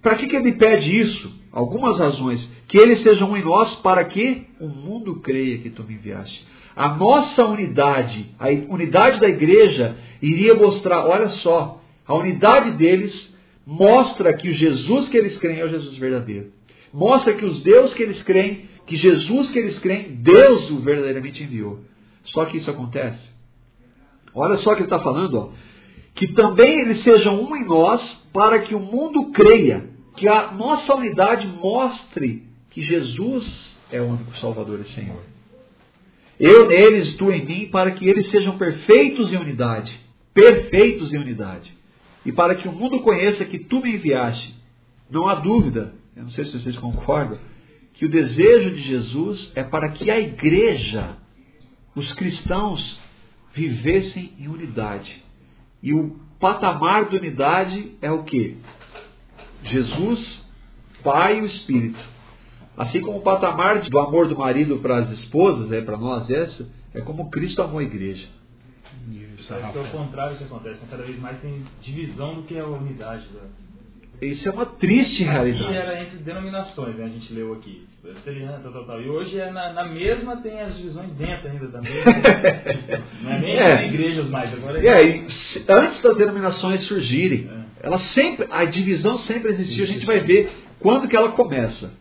para 0.02 0.16
que, 0.16 0.26
que 0.26 0.36
ele 0.36 0.52
pede 0.52 1.00
isso? 1.00 1.40
Algumas 1.52 1.98
razões. 1.98 2.46
Que 2.68 2.78
eles 2.78 3.02
sejam 3.02 3.30
um 3.30 3.36
em 3.36 3.42
nós, 3.42 3.76
para 3.76 4.04
que 4.04 4.46
o 4.60 4.68
mundo 4.68 5.20
creia 5.20 5.58
que 5.58 5.70
tu 5.70 5.84
me 5.84 5.94
enviaste. 5.94 6.46
A 6.74 6.88
nossa 6.94 7.44
unidade, 7.44 8.26
a 8.38 8.48
unidade 8.72 9.20
da 9.20 9.28
igreja, 9.28 9.96
iria 10.20 10.54
mostrar, 10.54 11.06
olha 11.06 11.28
só, 11.42 11.80
a 12.06 12.14
unidade 12.14 12.72
deles 12.72 13.12
mostra 13.70 14.34
que 14.34 14.48
o 14.48 14.52
Jesus 14.52 15.08
que 15.10 15.16
eles 15.16 15.38
creem 15.38 15.60
é 15.60 15.64
o 15.64 15.68
Jesus 15.68 15.96
verdadeiro. 15.96 16.50
Mostra 16.92 17.34
que 17.34 17.44
os 17.44 17.62
Deus 17.62 17.94
que 17.94 18.02
eles 18.02 18.20
creem, 18.24 18.64
que 18.84 18.96
Jesus 18.96 19.50
que 19.50 19.58
eles 19.60 19.78
creem, 19.78 20.16
Deus 20.16 20.70
o 20.72 20.80
verdadeiramente 20.80 21.40
enviou. 21.40 21.78
Só 22.24 22.46
que 22.46 22.58
isso 22.58 22.68
acontece. 22.68 23.20
Olha 24.34 24.56
só 24.58 24.72
o 24.72 24.74
que 24.74 24.80
ele 24.80 24.86
está 24.86 24.98
falando, 24.98 25.34
ó. 25.34 25.50
Que 26.16 26.26
também 26.32 26.80
eles 26.80 27.04
sejam 27.04 27.40
um 27.40 27.56
em 27.56 27.64
nós, 27.64 28.02
para 28.32 28.58
que 28.58 28.74
o 28.74 28.80
mundo 28.80 29.30
creia, 29.30 29.88
que 30.16 30.26
a 30.26 30.50
nossa 30.50 30.92
unidade 30.96 31.46
mostre 31.46 32.42
que 32.70 32.82
Jesus 32.82 33.46
é 33.92 34.00
o 34.00 34.06
único 34.06 34.36
Salvador 34.38 34.80
e 34.80 34.92
Senhor. 34.94 35.22
Eu 36.40 36.66
neles, 36.66 37.16
tu 37.16 37.30
em 37.30 37.44
mim, 37.44 37.68
para 37.68 37.92
que 37.92 38.08
eles 38.08 38.28
sejam 38.32 38.58
perfeitos 38.58 39.32
em 39.32 39.36
unidade. 39.36 39.96
Perfeitos 40.34 41.12
em 41.12 41.18
unidade. 41.18 41.79
E 42.24 42.32
para 42.32 42.54
que 42.54 42.68
o 42.68 42.72
mundo 42.72 43.00
conheça 43.00 43.44
que 43.44 43.58
tu 43.58 43.80
me 43.80 43.94
enviaste. 43.94 44.54
Não 45.10 45.26
há 45.26 45.34
dúvida, 45.36 45.94
eu 46.16 46.24
não 46.24 46.30
sei 46.30 46.44
se 46.44 46.52
vocês 46.52 46.76
concordam, 46.78 47.38
que 47.94 48.04
o 48.04 48.08
desejo 48.08 48.70
de 48.70 48.82
Jesus 48.82 49.52
é 49.54 49.62
para 49.62 49.88
que 49.90 50.10
a 50.10 50.20
igreja, 50.20 51.16
os 51.94 52.12
cristãos, 52.14 53.00
vivessem 53.54 54.32
em 54.38 54.48
unidade. 54.48 55.22
E 55.82 55.92
o 55.92 56.16
patamar 56.38 57.08
de 57.08 57.16
unidade 57.16 57.92
é 58.00 58.10
o 58.10 58.22
que? 58.22 58.56
Jesus, 59.64 60.40
Pai 61.02 61.38
e 61.38 61.42
o 61.42 61.46
Espírito. 61.46 61.98
Assim 62.76 63.00
como 63.00 63.18
o 63.18 63.22
patamar 63.22 63.82
do 63.82 63.98
amor 63.98 64.28
do 64.28 64.38
marido 64.38 64.78
para 64.78 64.98
as 64.98 65.10
esposas, 65.18 65.72
é 65.72 65.80
para 65.80 65.98
nós 65.98 66.30
essa, 66.30 66.70
é 66.94 67.00
como 67.00 67.30
Cristo 67.30 67.60
amou 67.60 67.78
a 67.80 67.82
igreja. 67.82 68.26
Que 69.46 69.78
é 69.78 69.80
o 69.82 69.90
contrário 69.90 70.36
que 70.36 70.44
acontece. 70.44 70.80
Cada 70.90 71.02
vez 71.02 71.18
mais 71.20 71.40
tem 71.40 71.64
divisão 71.82 72.34
do 72.36 72.42
que 72.42 72.58
a 72.58 72.66
unidade. 72.66 73.24
Da... 73.34 74.26
Isso 74.26 74.48
é 74.48 74.52
uma 74.52 74.66
triste 74.66 75.22
E 75.22 75.24
realidade. 75.24 75.74
era 75.74 76.02
entre 76.02 76.18
denominações, 76.18 76.94
né? 76.96 77.04
a 77.04 77.08
gente 77.08 77.32
leu 77.32 77.52
aqui. 77.54 77.86
Tal, 78.62 78.72
tal, 78.72 78.84
tal. 78.86 79.02
E 79.02 79.08
hoje 79.08 79.38
é 79.38 79.50
na, 79.50 79.72
na 79.72 79.84
mesma 79.86 80.36
tem 80.38 80.60
as 80.60 80.76
divisões 80.76 81.10
dentro 81.12 81.48
ainda 81.48 81.68
da 81.68 81.80
mesma. 81.80 82.12
Não 83.22 83.30
é 83.32 83.38
nem 83.40 83.56
É. 83.58 83.86
igrejas 83.88 84.28
mais, 84.28 84.52
agora 84.52 84.78
E 84.82 84.88
aí, 84.88 85.30
se- 85.30 85.64
antes 85.68 86.02
das 86.02 86.16
denominações 86.16 86.82
surgirem, 86.86 87.48
É. 87.82 87.86
ela 87.86 87.98
sempre, 87.98 88.46
a 88.50 88.64
divisão 88.66 89.18
sempre 89.20 89.50
existiu. 89.52 89.84
A 89.84 89.88
gente 89.88 90.06
vai 90.06 90.20
ver 90.20 90.50
quando 90.80 91.08
que 91.08 91.16
ela 91.16 91.32
começa. 91.32 91.92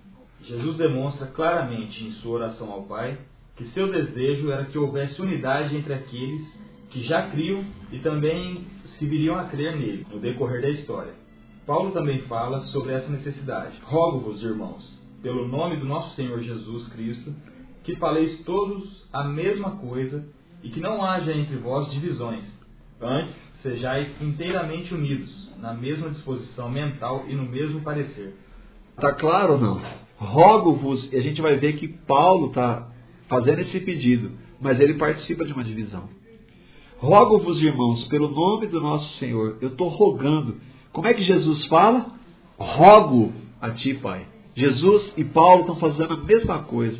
Jesus 0.43 0.77
demonstra 0.77 1.27
claramente 1.27 2.03
em 2.03 2.11
sua 2.13 2.35
oração 2.39 2.71
ao 2.71 2.83
Pai 2.83 3.17
que 3.57 3.65
seu 3.69 3.91
desejo 3.91 4.51
era 4.51 4.65
que 4.65 4.77
houvesse 4.77 5.21
unidade 5.21 5.75
entre 5.75 5.93
aqueles 5.93 6.41
que 6.89 7.03
já 7.03 7.29
criam 7.29 7.63
e 7.91 7.99
também 7.99 8.65
se 8.97 9.05
viriam 9.05 9.37
a 9.37 9.45
crer 9.45 9.75
nele 9.77 10.05
no 10.11 10.19
decorrer 10.19 10.61
da 10.61 10.69
história. 10.69 11.13
Paulo 11.65 11.91
também 11.91 12.21
fala 12.23 12.61
sobre 12.67 12.93
essa 12.93 13.09
necessidade. 13.09 13.77
Rogo-vos, 13.83 14.41
irmãos, 14.41 14.83
pelo 15.21 15.47
nome 15.47 15.77
do 15.77 15.85
nosso 15.85 16.15
Senhor 16.15 16.39
Jesus 16.39 16.87
Cristo, 16.89 17.33
que 17.83 17.95
faleis 17.95 18.43
todos 18.43 19.07
a 19.13 19.23
mesma 19.23 19.77
coisa 19.77 20.25
e 20.63 20.69
que 20.69 20.79
não 20.79 21.03
haja 21.03 21.31
entre 21.31 21.57
vós 21.57 21.89
divisões. 21.91 22.43
Antes, 23.01 23.35
sejais 23.61 24.09
inteiramente 24.21 24.93
unidos, 24.93 25.53
na 25.59 25.73
mesma 25.73 26.09
disposição 26.09 26.69
mental 26.69 27.25
e 27.27 27.35
no 27.35 27.43
mesmo 27.43 27.81
parecer. 27.81 28.35
Tá 28.95 29.13
claro 29.13 29.53
ou 29.53 29.59
não? 29.59 29.81
Rogo-vos, 30.17 31.11
e 31.13 31.17
a 31.17 31.21
gente 31.21 31.41
vai 31.41 31.55
ver 31.57 31.73
que 31.73 31.87
Paulo 31.87 32.47
está 32.47 32.89
fazendo 33.29 33.61
esse 33.61 33.79
pedido, 33.79 34.31
mas 34.59 34.79
ele 34.79 34.95
participa 34.95 35.45
de 35.45 35.53
uma 35.53 35.63
divisão. 35.63 36.09
Rogo-vos, 36.99 37.61
irmãos, 37.61 38.03
pelo 38.09 38.29
nome 38.29 38.67
do 38.67 38.81
nosso 38.81 39.17
Senhor, 39.19 39.57
eu 39.61 39.69
estou 39.69 39.87
rogando. 39.87 40.57
Como 40.91 41.07
é 41.07 41.13
que 41.13 41.23
Jesus 41.23 41.65
fala? 41.67 42.07
Rogo 42.57 43.31
a 43.61 43.71
ti, 43.71 43.93
Pai. 43.95 44.25
Jesus 44.53 45.13
e 45.15 45.23
Paulo 45.23 45.61
estão 45.61 45.77
fazendo 45.77 46.13
a 46.13 46.17
mesma 46.17 46.63
coisa. 46.63 46.97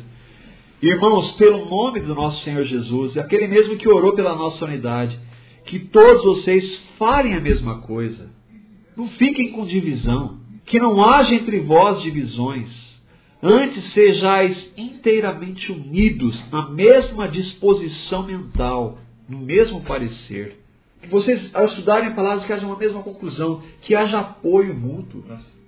Irmãos, 0.82 1.32
pelo 1.32 1.66
nome 1.66 2.00
do 2.00 2.14
nosso 2.14 2.42
Senhor 2.44 2.64
Jesus, 2.64 3.18
aquele 3.18 3.46
mesmo 3.46 3.76
que 3.76 3.90
orou 3.90 4.14
pela 4.14 4.34
nossa 4.34 4.64
unidade, 4.64 5.18
que 5.66 5.78
todos 5.78 6.24
vocês 6.24 6.64
falem 6.98 7.34
a 7.34 7.40
mesma 7.40 7.82
coisa. 7.82 8.30
Não 8.96 9.06
fiquem 9.08 9.52
com 9.52 9.66
divisão. 9.66 10.40
Que 10.64 10.78
não 10.78 11.04
haja 11.04 11.34
entre 11.34 11.60
vós 11.60 12.00
divisões, 12.00 12.70
Antes 13.42 13.94
sejais 13.94 14.74
inteiramente 14.76 15.72
unidos, 15.72 16.38
na 16.52 16.68
mesma 16.68 17.26
disposição 17.26 18.22
mental, 18.22 18.98
no 19.30 19.38
mesmo 19.38 19.82
parecer. 19.82 20.56
Que 21.00 21.08
vocês, 21.08 21.50
ao 21.54 21.64
estudarem 21.66 22.12
palavras, 22.14 22.44
que 22.44 22.52
haja 22.52 22.66
uma 22.66 22.76
mesma 22.76 23.02
conclusão, 23.02 23.62
que 23.80 23.94
haja 23.94 24.18
apoio 24.18 24.74
mútuo. 24.74 25.24
Nossa. 25.26 25.60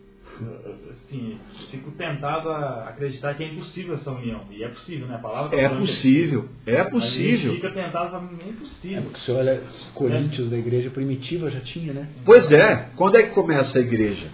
Assim, 0.91 1.39
fico 1.71 1.91
tentado 1.93 2.49
a 2.49 2.89
acreditar 2.89 3.35
que 3.35 3.45
é 3.45 3.49
impossível 3.49 3.95
essa 3.95 4.11
união. 4.11 4.41
E 4.51 4.65
é 4.65 4.69
possível, 4.69 5.07
né? 5.07 5.15
A 5.15 5.19
palavra 5.19 5.51
tá 5.51 5.57
É 5.57 5.69
que 5.69 5.77
possível, 5.77 6.49
é 6.67 6.85
possível. 6.85 7.55
fica 7.55 7.71
tentado 7.71 8.17
a 8.17 8.19
é 8.19 8.23
É 8.23 8.49
impossível. 8.51 9.03
porque 9.03 9.21
se 9.21 9.31
olha, 9.31 9.61
os 9.63 9.85
Coríntios 9.95 10.51
da 10.51 10.57
igreja 10.57 10.91
primitiva 10.91 11.51
já 11.51 11.61
tinha, 11.61 11.93
né? 11.93 12.09
Pois 12.25 12.51
é, 12.51 12.89
quando 12.97 13.17
é 13.17 13.23
que 13.25 13.31
começa 13.35 13.79
a 13.79 13.81
igreja? 13.81 14.29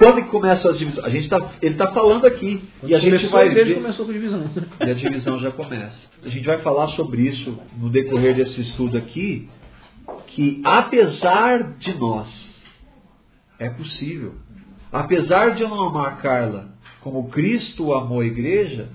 Quando 0.00 0.22
que 0.22 0.30
começa 0.30 0.70
as 0.70 0.78
divisões? 0.78 1.04
A 1.04 1.10
gente 1.10 1.28
tá, 1.28 1.52
ele 1.60 1.74
está 1.74 1.92
falando 1.92 2.26
aqui. 2.26 2.64
Quando 2.80 2.90
e 2.90 2.94
a 2.94 2.98
gente 2.98 3.26
vai 3.26 3.48
a 3.48 3.50
igreja 3.50 3.74
ver. 3.74 3.82
começou 3.82 4.06
com 4.06 4.12
divisão. 4.14 4.50
E 4.80 4.90
a 4.90 4.94
divisão 4.94 5.38
já 5.40 5.50
começa. 5.50 6.08
A 6.24 6.28
gente 6.30 6.46
vai 6.46 6.56
falar 6.60 6.88
sobre 6.92 7.20
isso 7.20 7.58
no 7.76 7.90
decorrer 7.90 8.34
desse 8.34 8.62
estudo 8.62 8.96
aqui, 8.96 9.46
que 10.28 10.62
apesar 10.64 11.74
de 11.74 11.92
nós, 11.98 12.28
é 13.58 13.68
possível. 13.68 14.36
Apesar 14.90 15.50
de 15.50 15.60
eu 15.60 15.68
não 15.68 15.88
amar 15.88 16.14
a 16.14 16.16
Carla 16.16 16.70
como 17.02 17.28
Cristo 17.28 17.92
amou 17.92 18.20
a 18.20 18.26
igreja, 18.26 18.88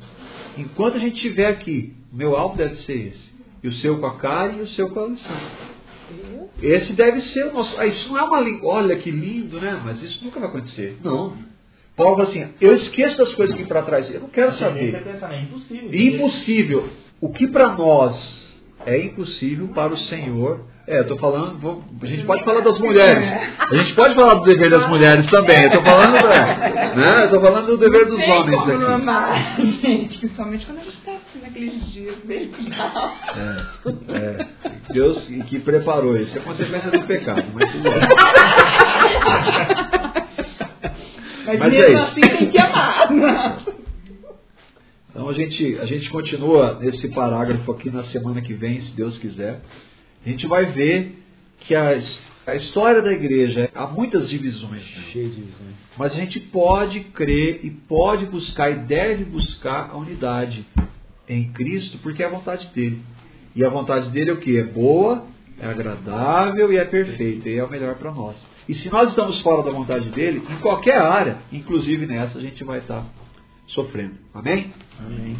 enquanto 0.57 0.95
a 0.95 0.99
gente 0.99 1.17
estiver 1.17 1.49
aqui, 1.49 1.93
meu 2.11 2.35
alvo 2.35 2.57
deve 2.57 2.77
ser 2.77 3.09
esse. 3.09 3.35
E 3.61 3.67
o 3.67 3.73
seu 3.73 3.99
com 3.99 4.07
a 4.07 4.17
Karen 4.17 4.57
e 4.57 4.61
o 4.61 4.67
seu 4.69 4.89
com 4.89 5.01
a 5.01 5.03
Alessandra. 5.03 5.74
Esse 6.61 6.93
deve 6.93 7.21
ser 7.21 7.45
o 7.47 7.53
nosso. 7.53 7.75
Ah, 7.79 7.85
isso 7.85 8.07
não 8.09 8.17
é 8.17 8.23
uma 8.23 8.39
língua. 8.39 8.73
Olha 8.75 8.95
que 8.95 9.11
lindo, 9.11 9.59
né? 9.59 9.79
Mas 9.83 10.01
isso 10.01 10.23
nunca 10.23 10.39
vai 10.39 10.49
acontecer. 10.49 10.97
Não. 11.03 11.33
Paulo 11.95 12.17
fala 12.17 12.29
assim: 12.29 12.47
eu 12.61 12.75
esqueço 12.75 13.17
das 13.17 13.33
coisas 13.35 13.55
que 13.55 13.63
para 13.65 13.81
trás. 13.83 14.13
Eu 14.13 14.21
não 14.21 14.29
quero 14.29 14.47
A 14.49 14.51
gente 14.51 14.59
saber. 14.59 15.03
pensar, 15.03 15.27
né? 15.29 15.37
É 15.37 15.41
impossível. 15.43 15.89
Impossível. 15.93 16.89
O 17.21 17.29
que 17.33 17.47
para 17.47 17.69
nós 17.69 18.15
é 18.85 18.99
impossível, 18.99 19.67
para 19.69 19.93
o 19.93 19.97
Senhor. 19.97 20.61
É, 20.87 20.99
eu 20.99 21.07
tô 21.07 21.17
falando. 21.17 21.57
vou- 21.59 21.83
a 21.99 22.05
gente 22.05 22.23
pode 22.25 22.43
falar 22.43 22.61
das 22.61 22.77
mulheres. 22.79 23.27
A 23.59 23.75
gente 23.77 23.95
pode 23.95 24.13
falar 24.13 24.35
do 24.35 24.43
dever 24.45 24.69
das 24.69 24.87
mulheres 24.87 25.25
também. 25.31 25.63
Eu 25.63 25.71
tô 25.71 25.81
falando, 25.81 26.15
é, 26.17 26.95
né? 26.95 27.23
Eu 27.23 27.29
tô 27.31 27.41
falando 27.41 27.65
do 27.67 27.77
dever 27.77 28.05
dos 28.05 28.19
homens 28.23 28.59
aqui. 28.59 28.71
amar, 28.85 29.55
gente, 29.81 30.17
principalmente 30.19 30.63
quando 30.65 30.77
a 30.79 30.83
gente 30.83 30.97
está 30.97 31.11
naqueles 31.55 31.93
dias. 31.93 32.15
É, 33.37 34.13
é. 34.13 34.47
Deus 34.93 35.23
que 35.47 35.59
preparou 35.59 36.17
isso. 36.17 36.37
É 36.37 36.41
consequência 36.41 36.91
do 36.91 37.01
pecado, 37.07 37.45
mas 37.53 37.71
tudo 37.71 37.83
bem. 37.83 37.93
Mas, 41.45 41.59
Mas 41.59 41.73
é 41.73 41.77
mesmo 41.77 41.93
isso. 41.93 42.03
assim 42.03 42.21
tem 42.21 42.51
que 42.51 42.57
amar. 42.57 43.63
Então 45.09 45.29
a 45.29 45.33
gente, 45.33 45.77
a 45.79 45.85
gente 45.85 46.09
continua 46.09 46.79
nesse 46.81 47.07
parágrafo 47.09 47.71
aqui 47.71 47.89
na 47.89 48.03
semana 48.05 48.41
que 48.41 48.53
vem, 48.53 48.81
se 48.81 48.91
Deus 48.93 49.17
quiser. 49.19 49.61
A 50.25 50.29
gente 50.29 50.47
vai 50.47 50.65
ver 50.65 51.23
que 51.59 51.75
a, 51.75 52.01
a 52.47 52.55
história 52.55 53.01
da 53.01 53.13
igreja 53.13 53.69
há 53.75 53.85
muitas 53.85 54.27
divisões. 54.27 54.81
né? 54.81 55.03
Cheio 55.13 55.29
de 55.29 55.35
divisões. 55.35 55.75
Mas 55.97 56.11
a 56.13 56.15
gente 56.15 56.39
pode 56.39 56.99
crer 56.99 57.59
e 57.63 57.69
pode 57.69 58.25
buscar 58.25 58.71
e 58.71 58.79
deve 58.79 59.23
buscar 59.25 59.91
a 59.91 59.97
unidade 59.97 60.65
em 61.27 61.51
Cristo, 61.51 61.97
porque 61.99 62.23
é 62.23 62.25
a 62.25 62.29
vontade 62.29 62.67
dele. 62.73 63.01
E 63.55 63.63
a 63.63 63.69
vontade 63.69 64.09
dele 64.09 64.31
é 64.31 64.33
o 64.33 64.37
que? 64.37 64.57
É 64.57 64.63
boa, 64.63 65.25
é 65.59 65.65
agradável 65.65 66.71
e 66.71 66.77
é 66.77 66.85
perfeita, 66.85 67.49
e 67.49 67.57
é 67.57 67.63
o 67.63 67.69
melhor 67.69 67.95
para 67.95 68.11
nós. 68.11 68.35
E 68.67 68.75
se 68.75 68.89
nós 68.89 69.09
estamos 69.09 69.41
fora 69.41 69.63
da 69.63 69.71
vontade 69.71 70.09
dele, 70.09 70.41
em 70.49 70.57
qualquer 70.57 70.97
área, 70.97 71.37
inclusive 71.51 72.05
nessa, 72.05 72.37
a 72.37 72.41
gente 72.41 72.63
vai 72.63 72.79
estar 72.79 73.05
sofrendo. 73.67 74.15
Amém? 74.33 74.73
Amém. 74.99 75.37